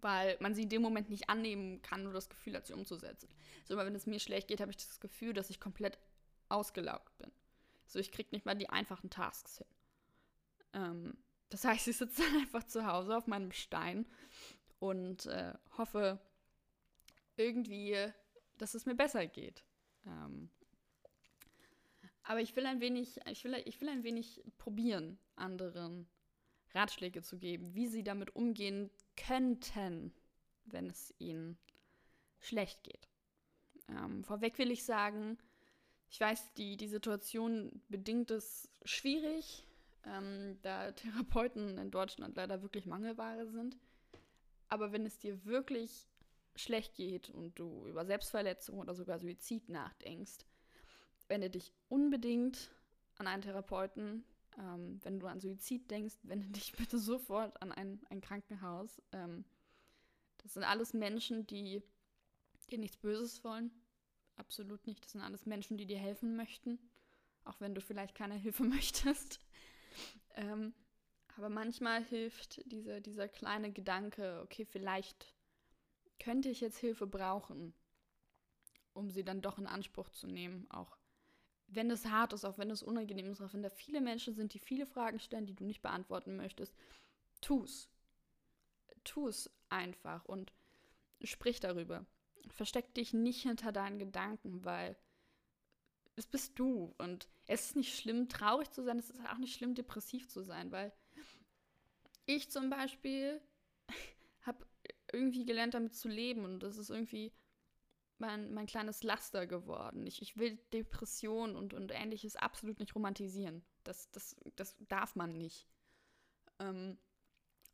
Weil 0.00 0.36
man 0.40 0.54
sie 0.54 0.62
in 0.62 0.68
dem 0.68 0.82
Moment 0.82 1.10
nicht 1.10 1.28
annehmen 1.28 1.82
kann 1.82 2.04
oder 2.06 2.14
das 2.14 2.28
Gefühl 2.28 2.54
hat, 2.54 2.66
sie 2.66 2.74
umzusetzen. 2.74 3.28
So 3.64 3.74
immer 3.74 3.84
wenn 3.84 3.94
es 3.94 4.06
mir 4.06 4.20
schlecht 4.20 4.48
geht, 4.48 4.60
habe 4.60 4.70
ich 4.70 4.76
das 4.76 5.00
Gefühl, 5.00 5.32
dass 5.32 5.50
ich 5.50 5.60
komplett 5.60 5.98
ausgelaugt 6.48 7.16
bin. 7.18 7.30
So, 7.86 7.98
ich 7.98 8.12
kriege 8.12 8.28
nicht 8.32 8.46
mal 8.46 8.54
die 8.54 8.68
einfachen 8.68 9.10
Tasks 9.10 9.58
hin. 9.58 9.66
Ähm, 10.74 11.18
das 11.50 11.64
heißt, 11.64 11.88
ich 11.88 11.96
sitze 11.96 12.22
dann 12.32 12.42
einfach 12.42 12.64
zu 12.64 12.86
Hause 12.86 13.16
auf 13.16 13.26
meinem 13.26 13.52
Stein 13.52 14.06
und 14.78 15.26
äh, 15.26 15.54
hoffe 15.76 16.20
irgendwie, 17.36 17.96
dass 18.58 18.74
es 18.74 18.86
mir 18.86 18.94
besser 18.94 19.26
geht. 19.26 19.64
Ähm, 20.06 20.50
aber 22.22 22.40
ich 22.40 22.54
will 22.56 22.66
ein 22.66 22.80
wenig, 22.80 23.20
ich 23.30 23.44
will, 23.44 23.54
ich 23.64 23.80
will 23.80 23.88
ein 23.88 24.04
wenig 24.04 24.42
probieren, 24.58 25.18
anderen 25.36 26.06
Ratschläge 26.74 27.22
zu 27.22 27.38
geben, 27.38 27.74
wie 27.74 27.86
sie 27.86 28.04
damit 28.04 28.36
umgehen 28.36 28.90
könnten, 29.26 30.12
wenn 30.64 30.88
es 30.88 31.14
ihnen 31.18 31.58
schlecht 32.38 32.82
geht. 32.84 33.08
Ähm, 33.88 34.24
vorweg 34.24 34.58
will 34.58 34.70
ich 34.70 34.84
sagen, 34.84 35.38
ich 36.10 36.20
weiß, 36.20 36.54
die, 36.54 36.76
die 36.76 36.88
Situation 36.88 37.82
bedingt 37.88 38.30
es 38.30 38.70
schwierig, 38.84 39.66
ähm, 40.04 40.58
da 40.62 40.92
Therapeuten 40.92 41.78
in 41.78 41.90
Deutschland 41.90 42.36
leider 42.36 42.62
wirklich 42.62 42.86
Mangelware 42.86 43.46
sind. 43.46 43.76
Aber 44.68 44.92
wenn 44.92 45.06
es 45.06 45.18
dir 45.18 45.44
wirklich 45.44 46.06
schlecht 46.54 46.94
geht 46.94 47.30
und 47.30 47.58
du 47.58 47.86
über 47.86 48.04
Selbstverletzung 48.04 48.78
oder 48.78 48.94
sogar 48.94 49.18
Suizid 49.18 49.68
nachdenkst, 49.68 50.46
wende 51.28 51.50
dich 51.50 51.72
unbedingt 51.88 52.70
an 53.16 53.26
einen 53.26 53.42
Therapeuten. 53.42 54.24
Ähm, 54.58 55.00
wenn 55.04 55.20
du 55.20 55.26
an 55.26 55.40
Suizid 55.40 55.90
denkst, 55.90 56.16
wende 56.22 56.48
dich 56.48 56.72
bitte 56.72 56.98
sofort 56.98 57.60
an 57.62 57.72
ein, 57.72 58.00
ein 58.10 58.20
Krankenhaus. 58.20 59.00
Ähm, 59.12 59.44
das 60.38 60.54
sind 60.54 60.64
alles 60.64 60.92
Menschen, 60.92 61.46
die 61.46 61.82
dir 62.70 62.78
nichts 62.78 62.96
Böses 62.96 63.42
wollen. 63.44 63.70
Absolut 64.36 64.86
nicht. 64.86 65.04
Das 65.04 65.12
sind 65.12 65.22
alles 65.22 65.46
Menschen, 65.46 65.76
die 65.76 65.86
dir 65.86 65.98
helfen 65.98 66.36
möchten. 66.36 66.78
Auch 67.44 67.60
wenn 67.60 67.74
du 67.74 67.80
vielleicht 67.80 68.14
keine 68.14 68.34
Hilfe 68.36 68.64
möchtest. 68.64 69.40
ähm, 70.34 70.74
aber 71.36 71.48
manchmal 71.48 72.02
hilft 72.04 72.60
diese, 72.70 73.00
dieser 73.00 73.28
kleine 73.28 73.72
Gedanke, 73.72 74.40
okay, 74.42 74.64
vielleicht 74.64 75.34
könnte 76.18 76.48
ich 76.48 76.60
jetzt 76.60 76.78
Hilfe 76.78 77.06
brauchen, 77.06 77.74
um 78.92 79.10
sie 79.10 79.24
dann 79.24 79.40
doch 79.40 79.58
in 79.58 79.68
Anspruch 79.68 80.08
zu 80.10 80.26
nehmen, 80.26 80.68
auch 80.70 80.96
wenn 81.68 81.90
es 81.90 82.06
hart 82.06 82.32
ist, 82.32 82.44
auch 82.44 82.58
wenn 82.58 82.70
es 82.70 82.82
unangenehm 82.82 83.30
ist, 83.30 83.40
auch 83.40 83.52
wenn 83.52 83.62
da 83.62 83.70
viele 83.70 84.00
Menschen 84.00 84.34
sind, 84.34 84.54
die 84.54 84.58
viele 84.58 84.86
Fragen 84.86 85.20
stellen, 85.20 85.46
die 85.46 85.54
du 85.54 85.64
nicht 85.64 85.82
beantworten 85.82 86.36
möchtest, 86.36 86.74
tu's. 87.40 87.88
Tu's 89.04 89.50
einfach 89.68 90.24
und 90.24 90.52
sprich 91.22 91.60
darüber. 91.60 92.06
Versteck 92.48 92.94
dich 92.94 93.12
nicht 93.12 93.42
hinter 93.42 93.72
deinen 93.72 93.98
Gedanken, 93.98 94.64
weil 94.64 94.96
es 96.16 96.26
bist 96.26 96.58
du 96.58 96.94
und 96.98 97.28
es 97.46 97.66
ist 97.66 97.76
nicht 97.76 97.96
schlimm, 97.96 98.28
traurig 98.28 98.70
zu 98.70 98.82
sein, 98.82 98.98
es 98.98 99.10
ist 99.10 99.20
auch 99.26 99.38
nicht 99.38 99.54
schlimm, 99.54 99.74
depressiv 99.74 100.28
zu 100.28 100.42
sein, 100.42 100.72
weil 100.72 100.92
ich 102.26 102.50
zum 102.50 102.70
Beispiel 102.70 103.40
habe 104.42 104.66
irgendwie 105.12 105.44
gelernt, 105.44 105.74
damit 105.74 105.94
zu 105.94 106.08
leben 106.08 106.44
und 106.44 106.60
das 106.60 106.78
ist 106.78 106.90
irgendwie 106.90 107.32
mein, 108.18 108.52
mein 108.52 108.66
kleines 108.66 109.02
Laster 109.02 109.46
geworden. 109.46 110.06
Ich, 110.06 110.22
ich 110.22 110.36
will 110.36 110.56
Depression 110.72 111.56
und, 111.56 111.74
und 111.74 111.92
ähnliches 111.92 112.36
absolut 112.36 112.78
nicht 112.80 112.94
romantisieren. 112.94 113.64
Das, 113.84 114.10
das, 114.10 114.36
das 114.56 114.76
darf 114.88 115.16
man 115.16 115.36
nicht. 115.36 115.68
Ähm, 116.58 116.98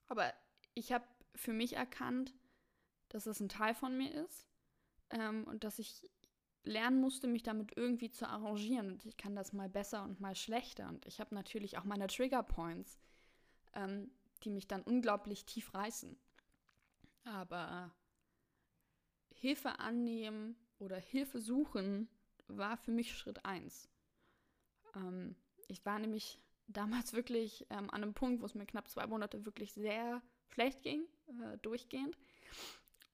aber 0.06 0.32
ich 0.74 0.92
habe 0.92 1.04
für 1.34 1.52
mich 1.52 1.76
erkannt, 1.76 2.34
dass 3.08 3.24
das 3.24 3.40
ein 3.40 3.48
Teil 3.48 3.74
von 3.74 3.96
mir 3.96 4.12
ist 4.24 4.46
ähm, 5.10 5.44
und 5.44 5.64
dass 5.64 5.78
ich 5.78 6.08
lernen 6.64 7.00
musste, 7.00 7.26
mich 7.26 7.42
damit 7.42 7.76
irgendwie 7.76 8.10
zu 8.10 8.28
arrangieren. 8.28 8.92
Und 8.92 9.04
ich 9.04 9.16
kann 9.16 9.36
das 9.36 9.52
mal 9.52 9.68
besser 9.68 10.02
und 10.02 10.20
mal 10.20 10.34
schlechter. 10.34 10.88
Und 10.88 11.06
ich 11.06 11.20
habe 11.20 11.34
natürlich 11.34 11.78
auch 11.78 11.84
meine 11.84 12.06
Trigger 12.06 12.42
Points, 12.42 12.98
ähm, 13.74 14.10
die 14.42 14.50
mich 14.50 14.66
dann 14.66 14.82
unglaublich 14.82 15.44
tief 15.44 15.74
reißen. 15.74 16.16
Aber 17.24 17.94
Hilfe 19.44 19.78
annehmen 19.78 20.56
oder 20.78 20.96
Hilfe 20.96 21.38
suchen 21.38 22.08
war 22.46 22.78
für 22.78 22.92
mich 22.92 23.14
Schritt 23.14 23.44
eins. 23.44 23.90
Ähm, 24.94 25.36
ich 25.68 25.84
war 25.84 25.98
nämlich 25.98 26.40
damals 26.66 27.12
wirklich 27.12 27.66
ähm, 27.68 27.90
an 27.90 28.02
einem 28.02 28.14
Punkt, 28.14 28.40
wo 28.40 28.46
es 28.46 28.54
mir 28.54 28.64
knapp 28.64 28.88
zwei 28.88 29.06
Monate 29.06 29.44
wirklich 29.44 29.74
sehr 29.74 30.22
schlecht 30.48 30.82
ging, 30.82 31.04
äh, 31.28 31.58
durchgehend. 31.58 32.16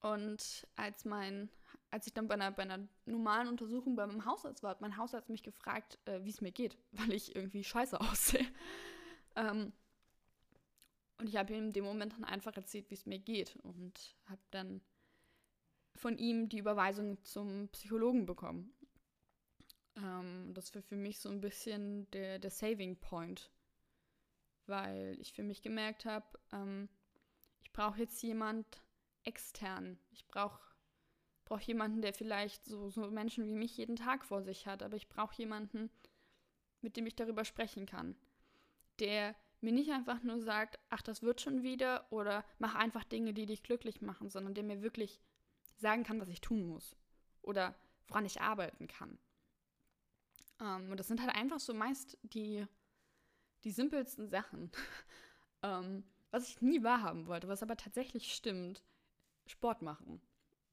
Und 0.03 0.69
als 0.77 1.05
mein, 1.05 1.51
als 1.91 2.07
ich 2.07 2.15
dann 2.15 2.29
bei 2.29 2.35
einer, 2.35 2.53
bei 2.53 2.63
einer 2.63 2.87
normalen 3.07 3.49
Untersuchung 3.49 3.97
bei 3.97 4.07
meinem 4.07 4.25
Hausarzt 4.25 4.63
war, 4.63 4.71
hat 4.71 4.81
mein 4.81 4.97
Hausarzt 4.97 5.31
mich 5.31 5.43
gefragt, 5.43 5.99
äh, 6.05 6.21
wie 6.23 6.31
es 6.31 6.41
mir 6.41 6.53
geht, 6.53 6.79
weil 6.93 7.13
ich 7.13 7.35
irgendwie 7.35 7.65
scheiße 7.65 8.01
aussehe. 8.01 8.47
ähm, 9.35 9.73
und 11.19 11.29
ich 11.29 11.37
habe 11.37 11.53
ihm 11.53 11.67
in 11.67 11.73
dem 11.73 11.85
Moment 11.85 12.13
dann 12.13 12.25
einfach 12.25 12.55
erzählt, 12.55 12.89
wie 12.89 12.95
es 12.95 13.05
mir 13.05 13.19
geht 13.19 13.57
und 13.57 14.17
habe 14.27 14.41
dann 14.53 14.81
von 16.00 16.16
ihm 16.16 16.49
die 16.49 16.59
Überweisung 16.59 17.23
zum 17.25 17.69
Psychologen 17.69 18.25
bekommen. 18.25 18.73
Ähm, 19.97 20.52
das 20.54 20.75
war 20.75 20.83
für 20.83 20.97
mich 20.97 21.19
so 21.19 21.28
ein 21.28 21.40
bisschen 21.40 22.11
der, 22.12 22.38
der 22.38 22.50
Saving 22.50 22.97
Point, 22.97 23.50
weil 24.66 25.16
ich 25.21 25.33
für 25.35 25.42
mich 25.42 25.61
gemerkt 25.61 26.07
habe, 26.07 26.26
ähm, 26.52 26.88
ich 27.62 27.71
brauche 27.73 27.99
jetzt 27.99 28.23
jemand 28.23 28.83
extern. 29.25 29.99
Ich 30.11 30.26
brauche 30.26 30.61
brauch 31.45 31.61
jemanden, 31.61 32.00
der 32.00 32.14
vielleicht 32.14 32.64
so, 32.64 32.90
so 32.90 33.11
Menschen 33.11 33.45
wie 33.45 33.57
mich 33.57 33.76
jeden 33.76 33.97
Tag 33.97 34.25
vor 34.25 34.40
sich 34.40 34.69
hat, 34.69 34.85
aber 34.85 34.95
ich 34.95 35.09
brauche 35.09 35.35
jemanden, 35.37 35.90
mit 36.80 36.97
dem 36.97 37.07
ich 37.07 37.16
darüber 37.16 37.45
sprechen 37.45 37.87
kann, 37.87 38.14
der 39.00 39.35
mir 39.61 39.73
nicht 39.73 39.90
einfach 39.90 40.23
nur 40.23 40.40
sagt, 40.40 40.78
ach, 40.90 41.02
das 41.02 41.23
wird 41.23 41.40
schon 41.40 41.64
wieder 41.64 42.07
oder 42.12 42.45
mach 42.61 42.76
einfach 42.76 43.02
Dinge, 43.02 43.35
die 43.35 43.47
dich 43.47 43.64
glücklich 43.64 44.00
machen, 44.00 44.30
sondern 44.30 44.54
der 44.54 44.62
mir 44.62 44.80
wirklich 44.80 45.21
sagen 45.81 46.05
kann, 46.05 46.21
was 46.21 46.29
ich 46.29 46.41
tun 46.41 46.67
muss 46.67 46.97
oder 47.43 47.75
woran 48.09 48.27
ich 48.27 48.41
arbeiten 48.41 48.87
kann. 48.87 49.19
Ähm, 50.61 50.91
und 50.91 50.99
das 50.99 51.09
sind 51.09 51.21
halt 51.21 51.35
einfach 51.35 51.61
so 51.61 51.75
meist 51.75 52.19
die, 52.23 52.67
die 53.65 53.71
simpelsten 53.71 54.29
Sachen. 54.29 54.71
ähm, 55.63 56.05
was 56.31 56.49
ich 56.49 56.61
nie 56.61 56.83
wahrhaben 56.83 57.27
wollte, 57.27 57.49
was 57.49 57.63
aber 57.63 57.77
tatsächlich 57.77 58.33
stimmt, 58.35 58.85
Sport 59.47 59.83
machen. 59.83 60.21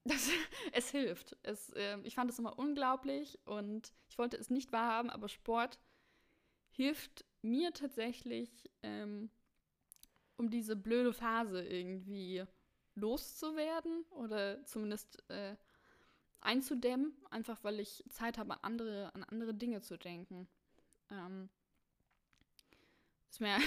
Das, 0.07 0.29
es 0.71 0.89
hilft. 0.89 1.35
Es, 1.43 1.69
äh, 1.71 1.99
ich 2.03 2.15
fand 2.15 2.31
es 2.31 2.39
immer 2.39 2.57
unglaublich 2.57 3.37
und 3.43 3.91
ich 4.07 4.17
wollte 4.17 4.37
es 4.37 4.49
nicht 4.49 4.71
wahrhaben, 4.71 5.09
aber 5.09 5.27
Sport 5.27 5.79
hilft 6.69 7.25
mir 7.41 7.73
tatsächlich, 7.73 8.49
ähm, 8.83 9.29
um 10.37 10.49
diese 10.49 10.77
blöde 10.77 11.11
Phase 11.11 11.61
irgendwie 11.61 12.45
loszuwerden 12.97 14.03
oder 14.09 14.63
zumindest 14.65 15.23
äh, 15.29 15.55
einzudämmen, 16.41 17.13
einfach 17.29 17.63
weil 17.63 17.79
ich 17.79 18.03
Zeit 18.09 18.37
habe, 18.37 18.53
an 18.53 18.59
andere, 18.61 19.13
an 19.13 19.23
andere 19.23 19.53
Dinge 19.53 19.81
zu 19.81 19.97
denken. 19.97 20.47
Ähm, 21.11 21.49
was, 23.29 23.39
mir, 23.39 23.57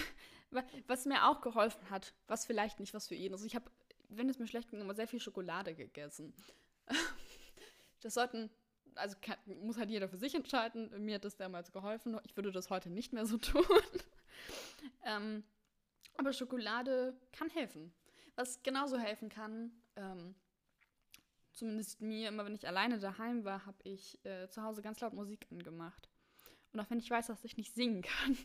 was 0.86 1.06
mir 1.06 1.28
auch 1.28 1.40
geholfen 1.40 1.90
hat, 1.90 2.14
was 2.26 2.44
vielleicht 2.44 2.80
nicht 2.80 2.92
was 2.94 3.08
für 3.08 3.14
ihn 3.14 3.32
ist. 3.32 3.44
Ich 3.44 3.54
habe, 3.54 3.70
wenn 4.08 4.28
es 4.28 4.38
mir 4.38 4.46
schlecht 4.46 4.70
ging, 4.70 4.80
immer 4.80 4.94
sehr 4.94 5.08
viel 5.08 5.20
Schokolade 5.20 5.74
gegessen. 5.74 6.34
Das 8.02 8.14
sollten, 8.14 8.48
also 8.94 9.14
kann, 9.20 9.36
muss 9.44 9.76
halt 9.76 9.90
jeder 9.90 10.08
für 10.08 10.16
sich 10.16 10.34
entscheiden. 10.34 11.04
Mir 11.04 11.16
hat 11.16 11.24
das 11.26 11.36
damals 11.36 11.70
geholfen. 11.70 12.18
Ich 12.24 12.34
würde 12.34 12.50
das 12.50 12.70
heute 12.70 12.88
nicht 12.88 13.12
mehr 13.12 13.26
so 13.26 13.36
tun. 13.38 13.62
ähm, 15.04 15.44
aber 16.16 16.32
Schokolade 16.32 17.14
kann 17.30 17.50
helfen. 17.50 17.92
Was 18.40 18.62
genauso 18.62 18.98
helfen 18.98 19.28
kann, 19.28 19.70
ähm, 19.96 20.34
zumindest 21.52 22.00
mir, 22.00 22.28
immer 22.30 22.46
wenn 22.46 22.54
ich 22.54 22.66
alleine 22.66 22.98
daheim 22.98 23.44
war, 23.44 23.66
habe 23.66 23.76
ich 23.84 24.24
äh, 24.24 24.48
zu 24.48 24.62
Hause 24.62 24.80
ganz 24.80 24.98
laut 25.00 25.12
Musik 25.12 25.46
angemacht. 25.50 26.08
Und 26.72 26.80
auch 26.80 26.88
wenn 26.88 27.00
ich 27.00 27.10
weiß, 27.10 27.26
dass 27.26 27.44
ich 27.44 27.58
nicht 27.58 27.74
singen 27.74 28.00
kann, 28.02 28.38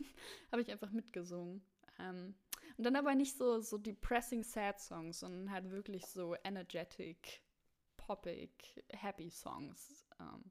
habe 0.52 0.60
ich 0.60 0.70
einfach 0.70 0.90
mitgesungen. 0.90 1.64
Ähm, 1.98 2.34
und 2.76 2.84
dann 2.84 2.94
aber 2.94 3.14
nicht 3.14 3.38
so, 3.38 3.60
so 3.60 3.78
depressing 3.78 4.44
sad 4.44 4.78
Songs, 4.82 5.20
sondern 5.20 5.50
halt 5.50 5.70
wirklich 5.70 6.04
so 6.04 6.36
energetic, 6.44 7.42
poppig, 7.96 8.84
happy 8.90 9.30
Songs. 9.30 10.04
Ähm, 10.20 10.50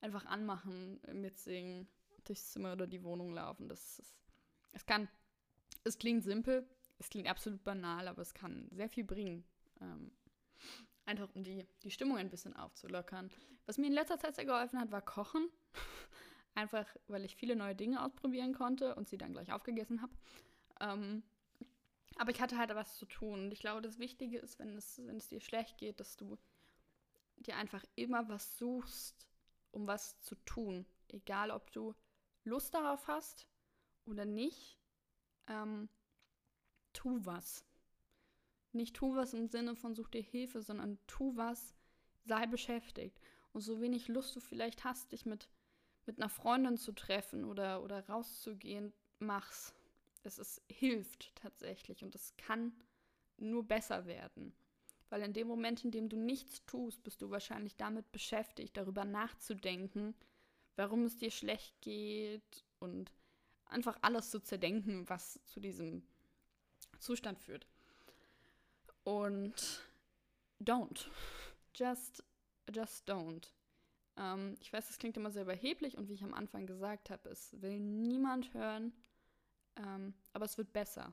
einfach 0.00 0.24
anmachen, 0.24 0.98
mitsingen, 1.12 1.88
durchs 2.24 2.52
Zimmer 2.52 2.72
oder 2.72 2.86
die 2.86 3.04
Wohnung 3.04 3.34
laufen. 3.34 3.68
Das, 3.68 3.98
ist, 3.98 4.14
es 4.72 4.86
kann, 4.86 5.10
es 5.84 5.98
klingt 5.98 6.24
simpel, 6.24 6.66
es 7.00 7.08
klingt 7.08 7.28
absolut 7.28 7.64
banal, 7.64 8.06
aber 8.06 8.20
es 8.20 8.34
kann 8.34 8.68
sehr 8.72 8.90
viel 8.90 9.04
bringen. 9.04 9.44
Ähm, 9.80 10.12
einfach 11.06 11.34
um 11.34 11.42
die, 11.42 11.66
die 11.82 11.90
Stimmung 11.90 12.18
ein 12.18 12.28
bisschen 12.28 12.54
aufzulockern. 12.54 13.30
Was 13.64 13.78
mir 13.78 13.86
in 13.86 13.94
letzter 13.94 14.18
Zeit 14.18 14.36
sehr 14.36 14.44
geholfen 14.44 14.78
hat, 14.78 14.92
war 14.92 15.00
Kochen. 15.00 15.48
Einfach, 16.54 16.86
weil 17.06 17.24
ich 17.24 17.36
viele 17.36 17.56
neue 17.56 17.74
Dinge 17.74 18.04
ausprobieren 18.04 18.52
konnte 18.52 18.94
und 18.96 19.08
sie 19.08 19.16
dann 19.16 19.32
gleich 19.32 19.50
aufgegessen 19.50 20.02
habe. 20.02 20.12
Ähm, 20.80 21.22
aber 22.16 22.32
ich 22.32 22.40
hatte 22.40 22.58
halt 22.58 22.74
was 22.74 22.98
zu 22.98 23.06
tun. 23.06 23.44
Und 23.44 23.52
ich 23.52 23.60
glaube, 23.60 23.80
das 23.80 23.98
Wichtige 23.98 24.38
ist, 24.38 24.58
wenn 24.58 24.76
es, 24.76 25.00
wenn 25.06 25.16
es 25.16 25.28
dir 25.28 25.40
schlecht 25.40 25.78
geht, 25.78 26.00
dass 26.00 26.18
du 26.18 26.36
dir 27.36 27.56
einfach 27.56 27.82
immer 27.94 28.28
was 28.28 28.58
suchst, 28.58 29.26
um 29.70 29.86
was 29.86 30.20
zu 30.20 30.34
tun. 30.44 30.84
Egal, 31.08 31.50
ob 31.50 31.72
du 31.72 31.94
Lust 32.44 32.74
darauf 32.74 33.06
hast 33.08 33.48
oder 34.04 34.26
nicht. 34.26 34.78
Ähm, 35.46 35.88
tu 36.92 37.24
was. 37.24 37.64
Nicht 38.72 38.96
tu 38.96 39.14
was 39.16 39.34
im 39.34 39.48
Sinne 39.48 39.74
von 39.74 39.94
such 39.94 40.08
dir 40.08 40.22
Hilfe, 40.22 40.62
sondern 40.62 40.98
tu 41.06 41.36
was, 41.36 41.74
sei 42.24 42.46
beschäftigt. 42.46 43.20
Und 43.52 43.62
so 43.62 43.80
wenig 43.80 44.08
Lust 44.08 44.36
du 44.36 44.40
vielleicht 44.40 44.84
hast, 44.84 45.12
dich 45.12 45.26
mit, 45.26 45.48
mit 46.06 46.18
einer 46.18 46.28
Freundin 46.28 46.76
zu 46.76 46.92
treffen 46.92 47.44
oder, 47.44 47.82
oder 47.82 48.06
rauszugehen, 48.08 48.92
mach's. 49.18 49.74
Es 50.22 50.38
ist, 50.38 50.62
hilft 50.70 51.34
tatsächlich 51.34 52.04
und 52.04 52.14
es 52.14 52.36
kann 52.36 52.72
nur 53.38 53.66
besser 53.66 54.06
werden. 54.06 54.52
Weil 55.08 55.22
in 55.22 55.32
dem 55.32 55.48
Moment, 55.48 55.84
in 55.84 55.90
dem 55.90 56.08
du 56.08 56.16
nichts 56.16 56.64
tust, 56.66 57.02
bist 57.02 57.22
du 57.22 57.30
wahrscheinlich 57.30 57.76
damit 57.76 58.12
beschäftigt, 58.12 58.76
darüber 58.76 59.04
nachzudenken, 59.04 60.14
warum 60.76 61.04
es 61.04 61.16
dir 61.16 61.30
schlecht 61.30 61.80
geht 61.80 62.64
und 62.78 63.12
einfach 63.64 63.98
alles 64.02 64.30
zu 64.30 64.40
zerdenken, 64.40 65.08
was 65.08 65.40
zu 65.46 65.58
diesem 65.58 66.02
Zustand 67.00 67.38
führt. 67.38 67.66
Und 69.04 69.82
don't. 70.62 71.08
Just, 71.74 72.22
just 72.72 73.08
don't. 73.08 73.48
Ähm, 74.16 74.56
ich 74.60 74.72
weiß, 74.72 74.86
das 74.86 74.98
klingt 74.98 75.16
immer 75.16 75.30
sehr 75.30 75.42
überheblich 75.42 75.96
und 75.96 76.08
wie 76.08 76.14
ich 76.14 76.24
am 76.24 76.34
Anfang 76.34 76.66
gesagt 76.66 77.10
habe, 77.10 77.28
es 77.30 77.60
will 77.60 77.80
niemand 77.80 78.52
hören, 78.54 78.92
ähm, 79.76 80.14
aber 80.32 80.44
es 80.44 80.58
wird 80.58 80.72
besser. 80.72 81.12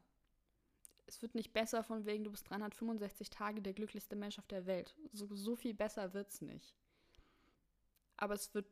Es 1.05 1.21
wird 1.21 1.35
nicht 1.35 1.53
besser 1.53 1.83
von 1.83 2.05
wegen, 2.05 2.25
du 2.25 2.31
bist 2.31 2.49
365 2.49 3.29
Tage 3.29 3.61
der 3.61 3.73
glücklichste 3.73 4.17
Mensch 4.17 4.39
auf 4.39 4.47
der 4.47 4.65
Welt. 4.65 4.93
So, 5.13 5.33
so 5.33 5.55
viel 5.55 5.73
besser 5.73 6.13
wird 6.13 6.29
es 6.29 6.41
nicht. 6.41 6.75
Aber 8.17 8.33
es 8.33 8.53
wird 8.53 8.67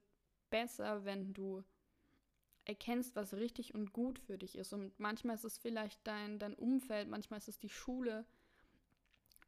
besser, 0.50 1.06
wenn 1.06 1.34
du 1.34 1.64
erkennst, 2.66 3.16
was 3.16 3.34
richtig 3.36 3.74
und 3.74 3.94
gut 3.94 4.20
für 4.20 4.38
dich 4.38 4.58
ist. 4.58 4.74
Und 4.74 5.00
manchmal 5.00 5.36
ist 5.36 5.46
es 5.46 5.58
vielleicht 5.58 6.06
dein, 6.06 6.40
dein 6.40 6.56
Umfeld, 6.56 7.08
manchmal 7.08 7.40
ist 7.40 7.48
es 7.48 7.60
die 7.60 7.70
Schule. 7.70 8.26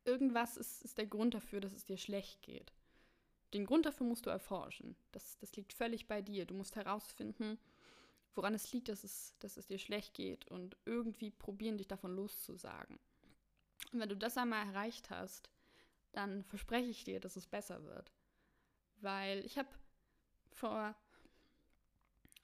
Irgendwas 0.06 0.56
ist, 0.56 0.84
ist 0.84 0.98
der 0.98 1.08
Grund 1.08 1.34
dafür, 1.34 1.60
dass 1.60 1.74
es 1.74 1.86
dir 1.86 1.98
schlecht 1.98 2.42
geht. 2.42 2.72
Den 3.54 3.66
Grund 3.66 3.86
dafür 3.86 4.06
musst 4.06 4.26
du 4.26 4.30
erforschen. 4.30 4.96
Das, 5.12 5.38
das 5.40 5.56
liegt 5.56 5.74
völlig 5.74 6.08
bei 6.08 6.22
dir. 6.22 6.46
Du 6.46 6.54
musst 6.54 6.76
herausfinden, 6.76 7.58
woran 8.36 8.54
es 8.54 8.72
liegt, 8.72 8.90
dass 8.90 9.04
es, 9.04 9.36
dass 9.40 9.58
es 9.58 9.68
dir 9.68 9.80
schlecht 9.80 10.14
geht 10.14 10.48
und 10.50 10.78
irgendwie 10.86 11.32
probieren, 11.32 11.78
dich 11.78 11.88
davon 11.88 12.16
loszusagen. 12.16 13.00
Und 13.92 14.00
wenn 14.00 14.10
du 14.10 14.16
das 14.16 14.38
einmal 14.38 14.68
erreicht 14.68 15.10
hast, 15.10 15.50
dann 16.12 16.44
verspreche 16.44 16.90
ich 16.90 17.04
dir, 17.04 17.20
dass 17.20 17.36
es 17.36 17.48
besser 17.48 17.84
wird. 17.84 18.12
Weil 18.98 19.46
ich 19.46 19.58
habe 19.58 19.70
vor, 20.52 20.96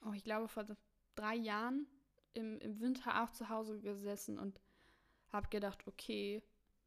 oh, 0.04 0.12
ich 0.12 0.24
glaube, 0.24 0.48
vor 0.48 0.64
drei 1.14 1.34
Jahren 1.34 1.86
im, 2.32 2.58
im 2.58 2.80
Winter 2.80 3.22
auch 3.22 3.30
zu 3.30 3.48
Hause 3.48 3.80
gesessen 3.80 4.38
und 4.38 4.60
habe 5.28 5.48
gedacht, 5.48 5.86
okay, 5.86 6.42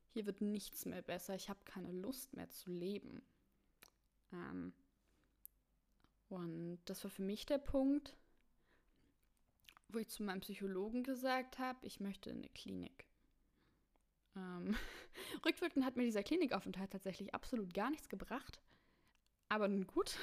hier 0.09 0.25
wird 0.25 0.41
nichts 0.41 0.85
mehr 0.85 1.01
besser, 1.01 1.35
ich 1.35 1.49
habe 1.49 1.59
keine 1.65 1.91
Lust 1.91 2.33
mehr 2.33 2.49
zu 2.49 2.71
leben. 2.71 3.21
Ähm, 4.31 4.73
und 6.29 6.79
das 6.85 7.03
war 7.03 7.11
für 7.11 7.21
mich 7.21 7.45
der 7.45 7.57
Punkt, 7.57 8.17
wo 9.89 9.99
ich 9.99 10.09
zu 10.09 10.23
meinem 10.23 10.41
Psychologen 10.41 11.03
gesagt 11.03 11.59
habe, 11.59 11.85
ich 11.85 11.99
möchte 11.99 12.29
in 12.29 12.37
eine 12.37 12.49
Klinik. 12.49 13.07
Ähm, 14.35 14.75
rückwirkend 15.45 15.85
hat 15.85 15.95
mir 15.95 16.03
dieser 16.03 16.23
Klinikaufenthalt 16.23 16.91
tatsächlich 16.91 17.33
absolut 17.33 17.73
gar 17.73 17.89
nichts 17.89 18.09
gebracht. 18.09 18.59
Aber 19.49 19.67
nun 19.67 19.87
gut. 19.87 20.17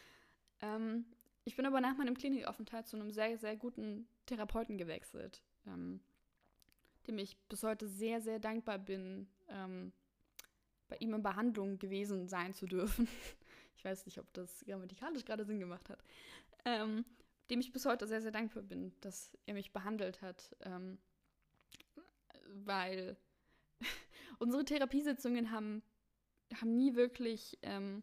ähm, 0.60 1.04
ich 1.44 1.56
bin 1.56 1.66
aber 1.66 1.80
nach 1.80 1.96
meinem 1.96 2.16
Klinikaufenthalt 2.16 2.86
zu 2.86 2.96
einem 2.96 3.10
sehr, 3.10 3.36
sehr 3.38 3.56
guten 3.56 4.06
Therapeuten 4.26 4.78
gewechselt, 4.78 5.42
ähm, 5.66 6.00
dem 7.06 7.18
ich 7.18 7.36
bis 7.48 7.62
heute 7.62 7.88
sehr, 7.88 8.20
sehr 8.20 8.38
dankbar 8.38 8.78
bin, 8.78 9.28
ähm, 9.48 9.92
bei 10.88 10.96
ihm 10.98 11.14
in 11.14 11.22
Behandlung 11.22 11.78
gewesen 11.78 12.28
sein 12.28 12.54
zu 12.54 12.66
dürfen. 12.66 13.08
ich 13.76 13.84
weiß 13.84 14.06
nicht, 14.06 14.18
ob 14.18 14.32
das 14.34 14.64
grammatikalisch 14.66 15.24
gerade 15.24 15.44
Sinn 15.44 15.58
gemacht 15.58 15.88
hat. 15.88 16.02
Ähm, 16.64 17.04
dem 17.50 17.60
ich 17.60 17.72
bis 17.72 17.86
heute 17.86 18.06
sehr, 18.06 18.22
sehr 18.22 18.30
dankbar 18.30 18.62
bin, 18.62 18.92
dass 19.00 19.36
er 19.46 19.54
mich 19.54 19.72
behandelt 19.72 20.22
hat. 20.22 20.54
Ähm, 20.60 20.98
weil 22.64 23.16
unsere 24.38 24.64
Therapiesitzungen 24.64 25.50
haben, 25.50 25.82
haben 26.54 26.76
nie 26.76 26.94
wirklich 26.94 27.58
ähm, 27.62 28.02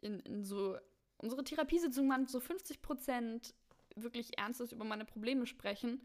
in, 0.00 0.20
in 0.20 0.44
so. 0.44 0.76
Unsere 1.20 1.44
Therapiesitzungen 1.44 2.10
waren 2.10 2.26
so 2.26 2.40
50 2.40 2.82
Prozent 2.82 3.54
wirklich 3.94 4.38
ernstes 4.38 4.72
über 4.72 4.84
meine 4.84 5.04
Probleme 5.04 5.46
sprechen. 5.46 6.00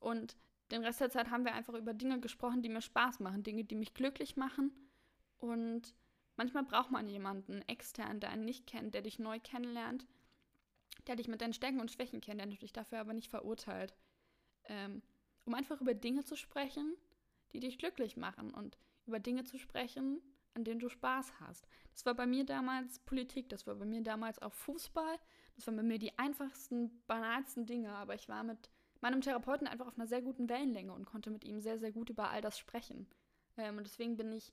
Und 0.00 0.36
den 0.70 0.84
Rest 0.84 1.00
der 1.00 1.10
Zeit 1.10 1.30
haben 1.30 1.44
wir 1.44 1.54
einfach 1.54 1.74
über 1.74 1.94
Dinge 1.94 2.20
gesprochen, 2.20 2.62
die 2.62 2.68
mir 2.68 2.82
Spaß 2.82 3.20
machen, 3.20 3.42
Dinge, 3.42 3.64
die 3.64 3.74
mich 3.74 3.94
glücklich 3.94 4.36
machen. 4.36 4.72
Und 5.38 5.94
manchmal 6.36 6.64
braucht 6.64 6.90
man 6.90 7.08
jemanden 7.08 7.62
extern, 7.68 8.20
der 8.20 8.30
einen 8.30 8.44
nicht 8.44 8.66
kennt, 8.66 8.94
der 8.94 9.02
dich 9.02 9.18
neu 9.18 9.38
kennenlernt 9.38 10.06
der 11.06 11.16
dich 11.16 11.28
mit 11.28 11.40
deinen 11.40 11.52
Stärken 11.52 11.80
und 11.80 11.90
Schwächen 11.90 12.20
kennt, 12.20 12.40
der 12.40 12.46
dich 12.46 12.72
dafür 12.72 13.00
aber 13.00 13.12
nicht 13.12 13.30
verurteilt. 13.30 13.94
Ähm, 14.64 15.02
um 15.44 15.54
einfach 15.54 15.80
über 15.80 15.94
Dinge 15.94 16.24
zu 16.24 16.36
sprechen, 16.36 16.96
die 17.52 17.60
dich 17.60 17.78
glücklich 17.78 18.16
machen 18.16 18.54
und 18.54 18.78
über 19.06 19.18
Dinge 19.18 19.44
zu 19.44 19.58
sprechen, 19.58 20.20
an 20.54 20.64
denen 20.64 20.80
du 20.80 20.88
Spaß 20.88 21.40
hast. 21.40 21.66
Das 21.92 22.04
war 22.06 22.14
bei 22.14 22.26
mir 22.26 22.44
damals 22.44 22.98
Politik, 23.00 23.48
das 23.48 23.66
war 23.66 23.74
bei 23.74 23.84
mir 23.84 24.02
damals 24.02 24.40
auch 24.40 24.52
Fußball, 24.52 25.18
das 25.56 25.66
waren 25.66 25.76
bei 25.76 25.82
mir 25.82 25.98
die 25.98 26.18
einfachsten, 26.18 27.02
banalsten 27.06 27.66
Dinge, 27.66 27.90
aber 27.90 28.14
ich 28.14 28.28
war 28.28 28.42
mit 28.42 28.70
meinem 29.00 29.20
Therapeuten 29.20 29.66
einfach 29.66 29.88
auf 29.88 29.98
einer 29.98 30.06
sehr 30.06 30.22
guten 30.22 30.48
Wellenlänge 30.48 30.92
und 30.92 31.06
konnte 31.06 31.30
mit 31.30 31.44
ihm 31.44 31.60
sehr, 31.60 31.78
sehr 31.78 31.92
gut 31.92 32.10
über 32.10 32.30
all 32.30 32.40
das 32.40 32.58
sprechen. 32.58 33.06
Ähm, 33.56 33.78
und 33.78 33.84
deswegen 33.84 34.16
bin 34.16 34.32
ich 34.32 34.52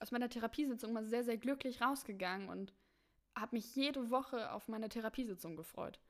aus 0.00 0.10
meiner 0.10 0.28
Therapiesitzung 0.28 0.92
mal 0.92 1.06
sehr, 1.06 1.24
sehr 1.24 1.36
glücklich 1.36 1.80
rausgegangen 1.80 2.48
und 2.48 2.72
habe 3.34 3.56
mich 3.56 3.74
jede 3.76 4.10
Woche 4.10 4.52
auf 4.52 4.68
meine 4.68 4.88
Therapiesitzung 4.88 5.56
gefreut. 5.56 6.00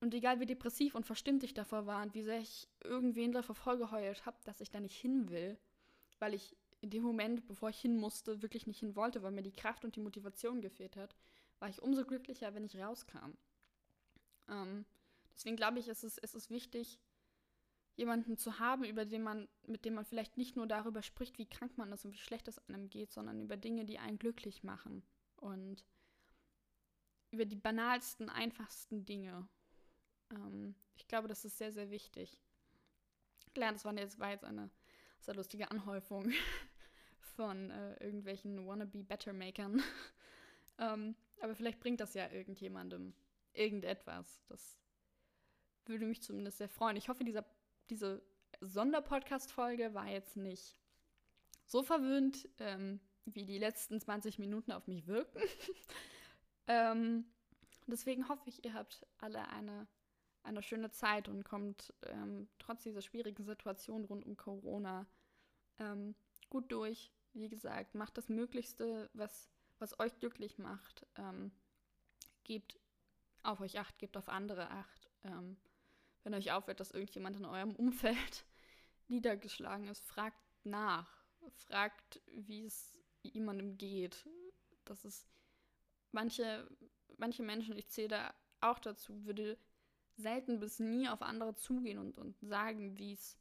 Und 0.00 0.14
egal 0.14 0.40
wie 0.40 0.46
depressiv 0.46 0.94
und 0.94 1.06
verstimmt 1.06 1.42
ich 1.42 1.54
davor 1.54 1.86
war 1.86 2.02
und 2.02 2.14
wie 2.14 2.22
sehr 2.22 2.40
ich 2.40 2.68
irgendwen 2.84 3.32
davor 3.32 3.54
vollgeheult 3.54 4.26
habe, 4.26 4.36
dass 4.44 4.60
ich 4.60 4.70
da 4.70 4.80
nicht 4.80 4.96
hin 4.96 5.30
will, 5.30 5.58
weil 6.18 6.34
ich 6.34 6.56
in 6.80 6.90
dem 6.90 7.02
Moment, 7.02 7.46
bevor 7.46 7.70
ich 7.70 7.80
hin 7.80 7.96
musste, 7.96 8.42
wirklich 8.42 8.66
nicht 8.66 8.80
hin 8.80 8.96
wollte, 8.96 9.22
weil 9.22 9.32
mir 9.32 9.42
die 9.42 9.52
Kraft 9.52 9.84
und 9.84 9.96
die 9.96 10.00
Motivation 10.00 10.60
gefehlt 10.60 10.96
hat, 10.96 11.16
war 11.58 11.68
ich 11.68 11.82
umso 11.82 12.04
glücklicher, 12.04 12.54
wenn 12.54 12.64
ich 12.64 12.76
rauskam. 12.76 13.32
Ähm, 14.48 14.84
deswegen 15.34 15.56
glaube 15.56 15.78
ich, 15.78 15.88
ist 15.88 16.04
es, 16.04 16.18
ist 16.18 16.50
wichtig, 16.50 16.98
jemanden 17.96 18.36
zu 18.36 18.58
haben, 18.58 18.84
über 18.84 19.06
den 19.06 19.22
man, 19.22 19.48
mit 19.66 19.84
dem 19.84 19.94
man 19.94 20.04
vielleicht 20.04 20.36
nicht 20.36 20.54
nur 20.54 20.66
darüber 20.66 21.02
spricht, 21.02 21.38
wie 21.38 21.48
krank 21.48 21.76
man 21.78 21.92
ist 21.92 22.04
und 22.04 22.12
wie 22.12 22.18
schlecht 22.18 22.46
es 22.46 22.58
einem 22.68 22.90
geht, 22.90 23.10
sondern 23.10 23.40
über 23.40 23.56
Dinge, 23.56 23.84
die 23.86 23.98
einen 23.98 24.18
glücklich 24.18 24.62
machen. 24.62 25.02
Und 25.36 25.84
über 27.30 27.44
die 27.44 27.56
banalsten, 27.56 28.28
einfachsten 28.28 29.04
Dinge. 29.04 29.48
Ähm, 30.30 30.74
ich 30.94 31.08
glaube, 31.08 31.28
das 31.28 31.44
ist 31.44 31.58
sehr, 31.58 31.72
sehr 31.72 31.90
wichtig. 31.90 32.42
Klar, 33.54 33.72
das 33.72 33.84
war 33.84 33.94
jetzt, 33.94 34.18
war 34.18 34.30
jetzt 34.30 34.44
eine 34.44 34.70
sehr 35.26 35.34
lustige 35.34 35.70
Anhäufung 35.70 36.32
von 37.36 37.70
äh, 37.70 38.02
irgendwelchen 38.02 38.66
Wannabe-Better-Makern. 38.66 39.82
ähm, 40.78 41.16
aber 41.40 41.54
vielleicht 41.54 41.80
bringt 41.80 42.00
das 42.00 42.14
ja 42.14 42.30
irgendjemandem 42.30 43.12
irgendetwas. 43.52 44.42
Das 44.48 44.78
würde 45.84 46.06
mich 46.06 46.22
zumindest 46.22 46.58
sehr 46.58 46.68
freuen. 46.68 46.96
Ich 46.96 47.08
hoffe, 47.08 47.24
dieser, 47.24 47.44
diese 47.90 48.22
Sonderpodcast-Folge 48.60 49.92
war 49.94 50.08
jetzt 50.08 50.36
nicht 50.36 50.78
so 51.66 51.82
verwöhnt, 51.82 52.48
ähm, 52.58 53.00
wie 53.24 53.44
die 53.44 53.58
letzten 53.58 54.00
20 54.00 54.38
Minuten 54.38 54.72
auf 54.72 54.86
mich 54.86 55.06
wirken. 55.06 55.40
Ähm, 56.68 57.24
deswegen 57.86 58.28
hoffe 58.28 58.48
ich, 58.48 58.64
ihr 58.64 58.74
habt 58.74 59.06
alle 59.18 59.46
eine, 59.50 59.86
eine 60.42 60.64
schöne 60.64 60.90
Zeit 60.90 61.28
und 61.28 61.44
kommt 61.44 61.94
ähm, 62.02 62.48
trotz 62.58 62.82
dieser 62.82 63.02
schwierigen 63.02 63.44
Situation 63.44 64.04
rund 64.04 64.26
um 64.26 64.36
Corona 64.36 65.06
ähm, 65.78 66.14
gut 66.50 66.70
durch. 66.72 67.12
Wie 67.32 67.48
gesagt, 67.48 67.94
macht 67.94 68.16
das 68.16 68.28
Möglichste, 68.28 69.10
was, 69.12 69.50
was 69.78 69.98
euch 70.00 70.16
glücklich 70.18 70.58
macht. 70.58 71.06
Ähm, 71.16 71.52
gebt 72.44 72.78
auf 73.42 73.60
euch 73.60 73.78
acht, 73.78 73.98
gebt 73.98 74.16
auf 74.16 74.28
andere 74.28 74.70
acht. 74.70 75.10
Ähm, 75.24 75.56
wenn 76.22 76.34
euch 76.34 76.52
auffällt, 76.52 76.80
dass 76.80 76.92
irgendjemand 76.92 77.36
in 77.36 77.44
eurem 77.44 77.76
Umfeld 77.76 78.44
niedergeschlagen 79.08 79.88
ist, 79.88 80.04
fragt 80.04 80.38
nach. 80.64 81.24
Fragt, 81.68 82.20
wie 82.26 82.66
es 82.66 82.98
jemandem 83.22 83.76
geht. 83.76 84.26
Das 84.84 85.04
ist 85.04 85.28
manche, 86.12 86.68
manche 87.18 87.42
Menschen, 87.42 87.76
ich 87.76 87.88
zähle 87.88 88.08
da 88.08 88.34
auch 88.60 88.78
dazu, 88.78 89.24
würde 89.24 89.58
selten 90.16 90.60
bis 90.60 90.78
nie 90.78 91.08
auf 91.08 91.22
andere 91.22 91.54
zugehen 91.54 91.98
und, 91.98 92.18
und 92.18 92.38
sagen, 92.40 92.96
wie 92.98 93.12
es 93.12 93.38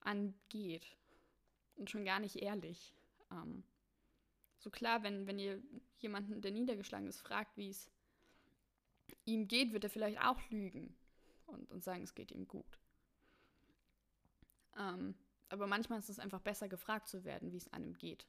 angeht. 0.00 0.96
Und 1.80 1.88
schon 1.88 2.04
gar 2.04 2.20
nicht 2.20 2.36
ehrlich. 2.36 2.92
Ähm, 3.32 3.64
so 4.58 4.68
klar, 4.68 5.02
wenn, 5.02 5.26
wenn 5.26 5.38
ihr 5.38 5.62
jemanden, 5.96 6.42
der 6.42 6.50
niedergeschlagen 6.50 7.08
ist, 7.08 7.22
fragt, 7.22 7.56
wie 7.56 7.70
es 7.70 7.90
ihm 9.24 9.48
geht, 9.48 9.72
wird 9.72 9.84
er 9.84 9.90
vielleicht 9.90 10.20
auch 10.20 10.38
lügen 10.50 10.94
und, 11.46 11.70
und 11.70 11.82
sagen, 11.82 12.02
es 12.02 12.14
geht 12.14 12.32
ihm 12.32 12.46
gut. 12.46 12.78
Ähm, 14.76 15.14
aber 15.48 15.66
manchmal 15.66 16.00
ist 16.00 16.10
es 16.10 16.18
einfach 16.18 16.42
besser, 16.42 16.68
gefragt 16.68 17.08
zu 17.08 17.24
werden, 17.24 17.50
wie 17.50 17.56
es 17.56 17.72
einem 17.72 17.94
geht. 17.94 18.26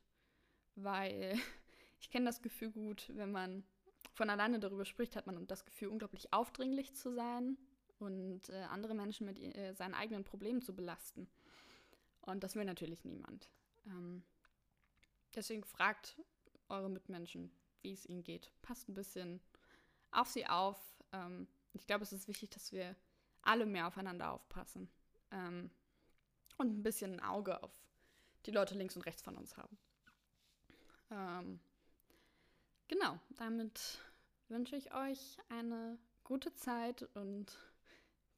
Weil 0.75 1.37
ich 1.99 2.09
kenne 2.09 2.27
das 2.27 2.41
Gefühl 2.41 2.71
gut, 2.71 3.11
wenn 3.13 3.33
man 3.33 3.65
von 4.13 4.29
alleine 4.29 4.61
darüber 4.61 4.85
spricht, 4.85 5.17
hat 5.17 5.27
man 5.27 5.45
das 5.45 5.65
Gefühl, 5.65 5.89
unglaublich 5.89 6.31
aufdringlich 6.31 6.95
zu 6.95 7.13
sein 7.13 7.57
und 7.99 8.47
äh, 8.47 8.61
andere 8.69 8.95
Menschen 8.95 9.25
mit 9.25 9.39
äh, 9.39 9.73
seinen 9.73 9.93
eigenen 9.93 10.23
Problemen 10.23 10.61
zu 10.61 10.73
belasten. 10.73 11.27
Und 12.21 12.43
das 12.43 12.55
will 12.55 12.65
natürlich 12.65 13.03
niemand. 13.03 13.49
Ähm, 13.85 14.23
deswegen 15.35 15.63
fragt 15.63 16.19
eure 16.69 16.89
Mitmenschen, 16.89 17.51
wie 17.81 17.93
es 17.93 18.05
ihnen 18.05 18.23
geht. 18.23 18.51
Passt 18.61 18.87
ein 18.89 18.93
bisschen 18.93 19.41
auf 20.11 20.27
sie 20.27 20.47
auf. 20.47 20.77
Ähm, 21.11 21.47
ich 21.73 21.87
glaube, 21.87 22.03
es 22.03 22.13
ist 22.13 22.27
wichtig, 22.27 22.51
dass 22.51 22.71
wir 22.71 22.95
alle 23.41 23.65
mehr 23.65 23.87
aufeinander 23.87 24.31
aufpassen. 24.31 24.89
Ähm, 25.31 25.71
und 26.57 26.77
ein 26.77 26.83
bisschen 26.83 27.13
ein 27.13 27.19
Auge 27.21 27.63
auf 27.63 27.71
die 28.45 28.51
Leute 28.51 28.75
links 28.75 28.95
und 28.95 29.03
rechts 29.03 29.21
von 29.21 29.35
uns 29.35 29.57
haben. 29.57 29.77
Ähm, 31.09 31.59
genau, 32.87 33.19
damit 33.37 33.99
wünsche 34.47 34.75
ich 34.75 34.93
euch 34.93 35.37
eine 35.49 35.97
gute 36.23 36.53
Zeit 36.53 37.03
und 37.15 37.57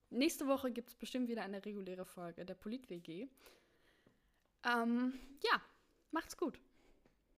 nächste 0.09 0.47
Woche 0.47 0.71
gibt 0.71 0.89
es 0.89 0.95
bestimmt 0.95 1.27
wieder 1.27 1.43
eine 1.43 1.65
reguläre 1.65 2.05
Folge 2.05 2.45
der 2.45 2.55
Polit-WG. 2.55 3.27
Ähm, 4.65 5.13
ja, 5.43 5.61
macht's 6.11 6.37
gut. 6.37 6.59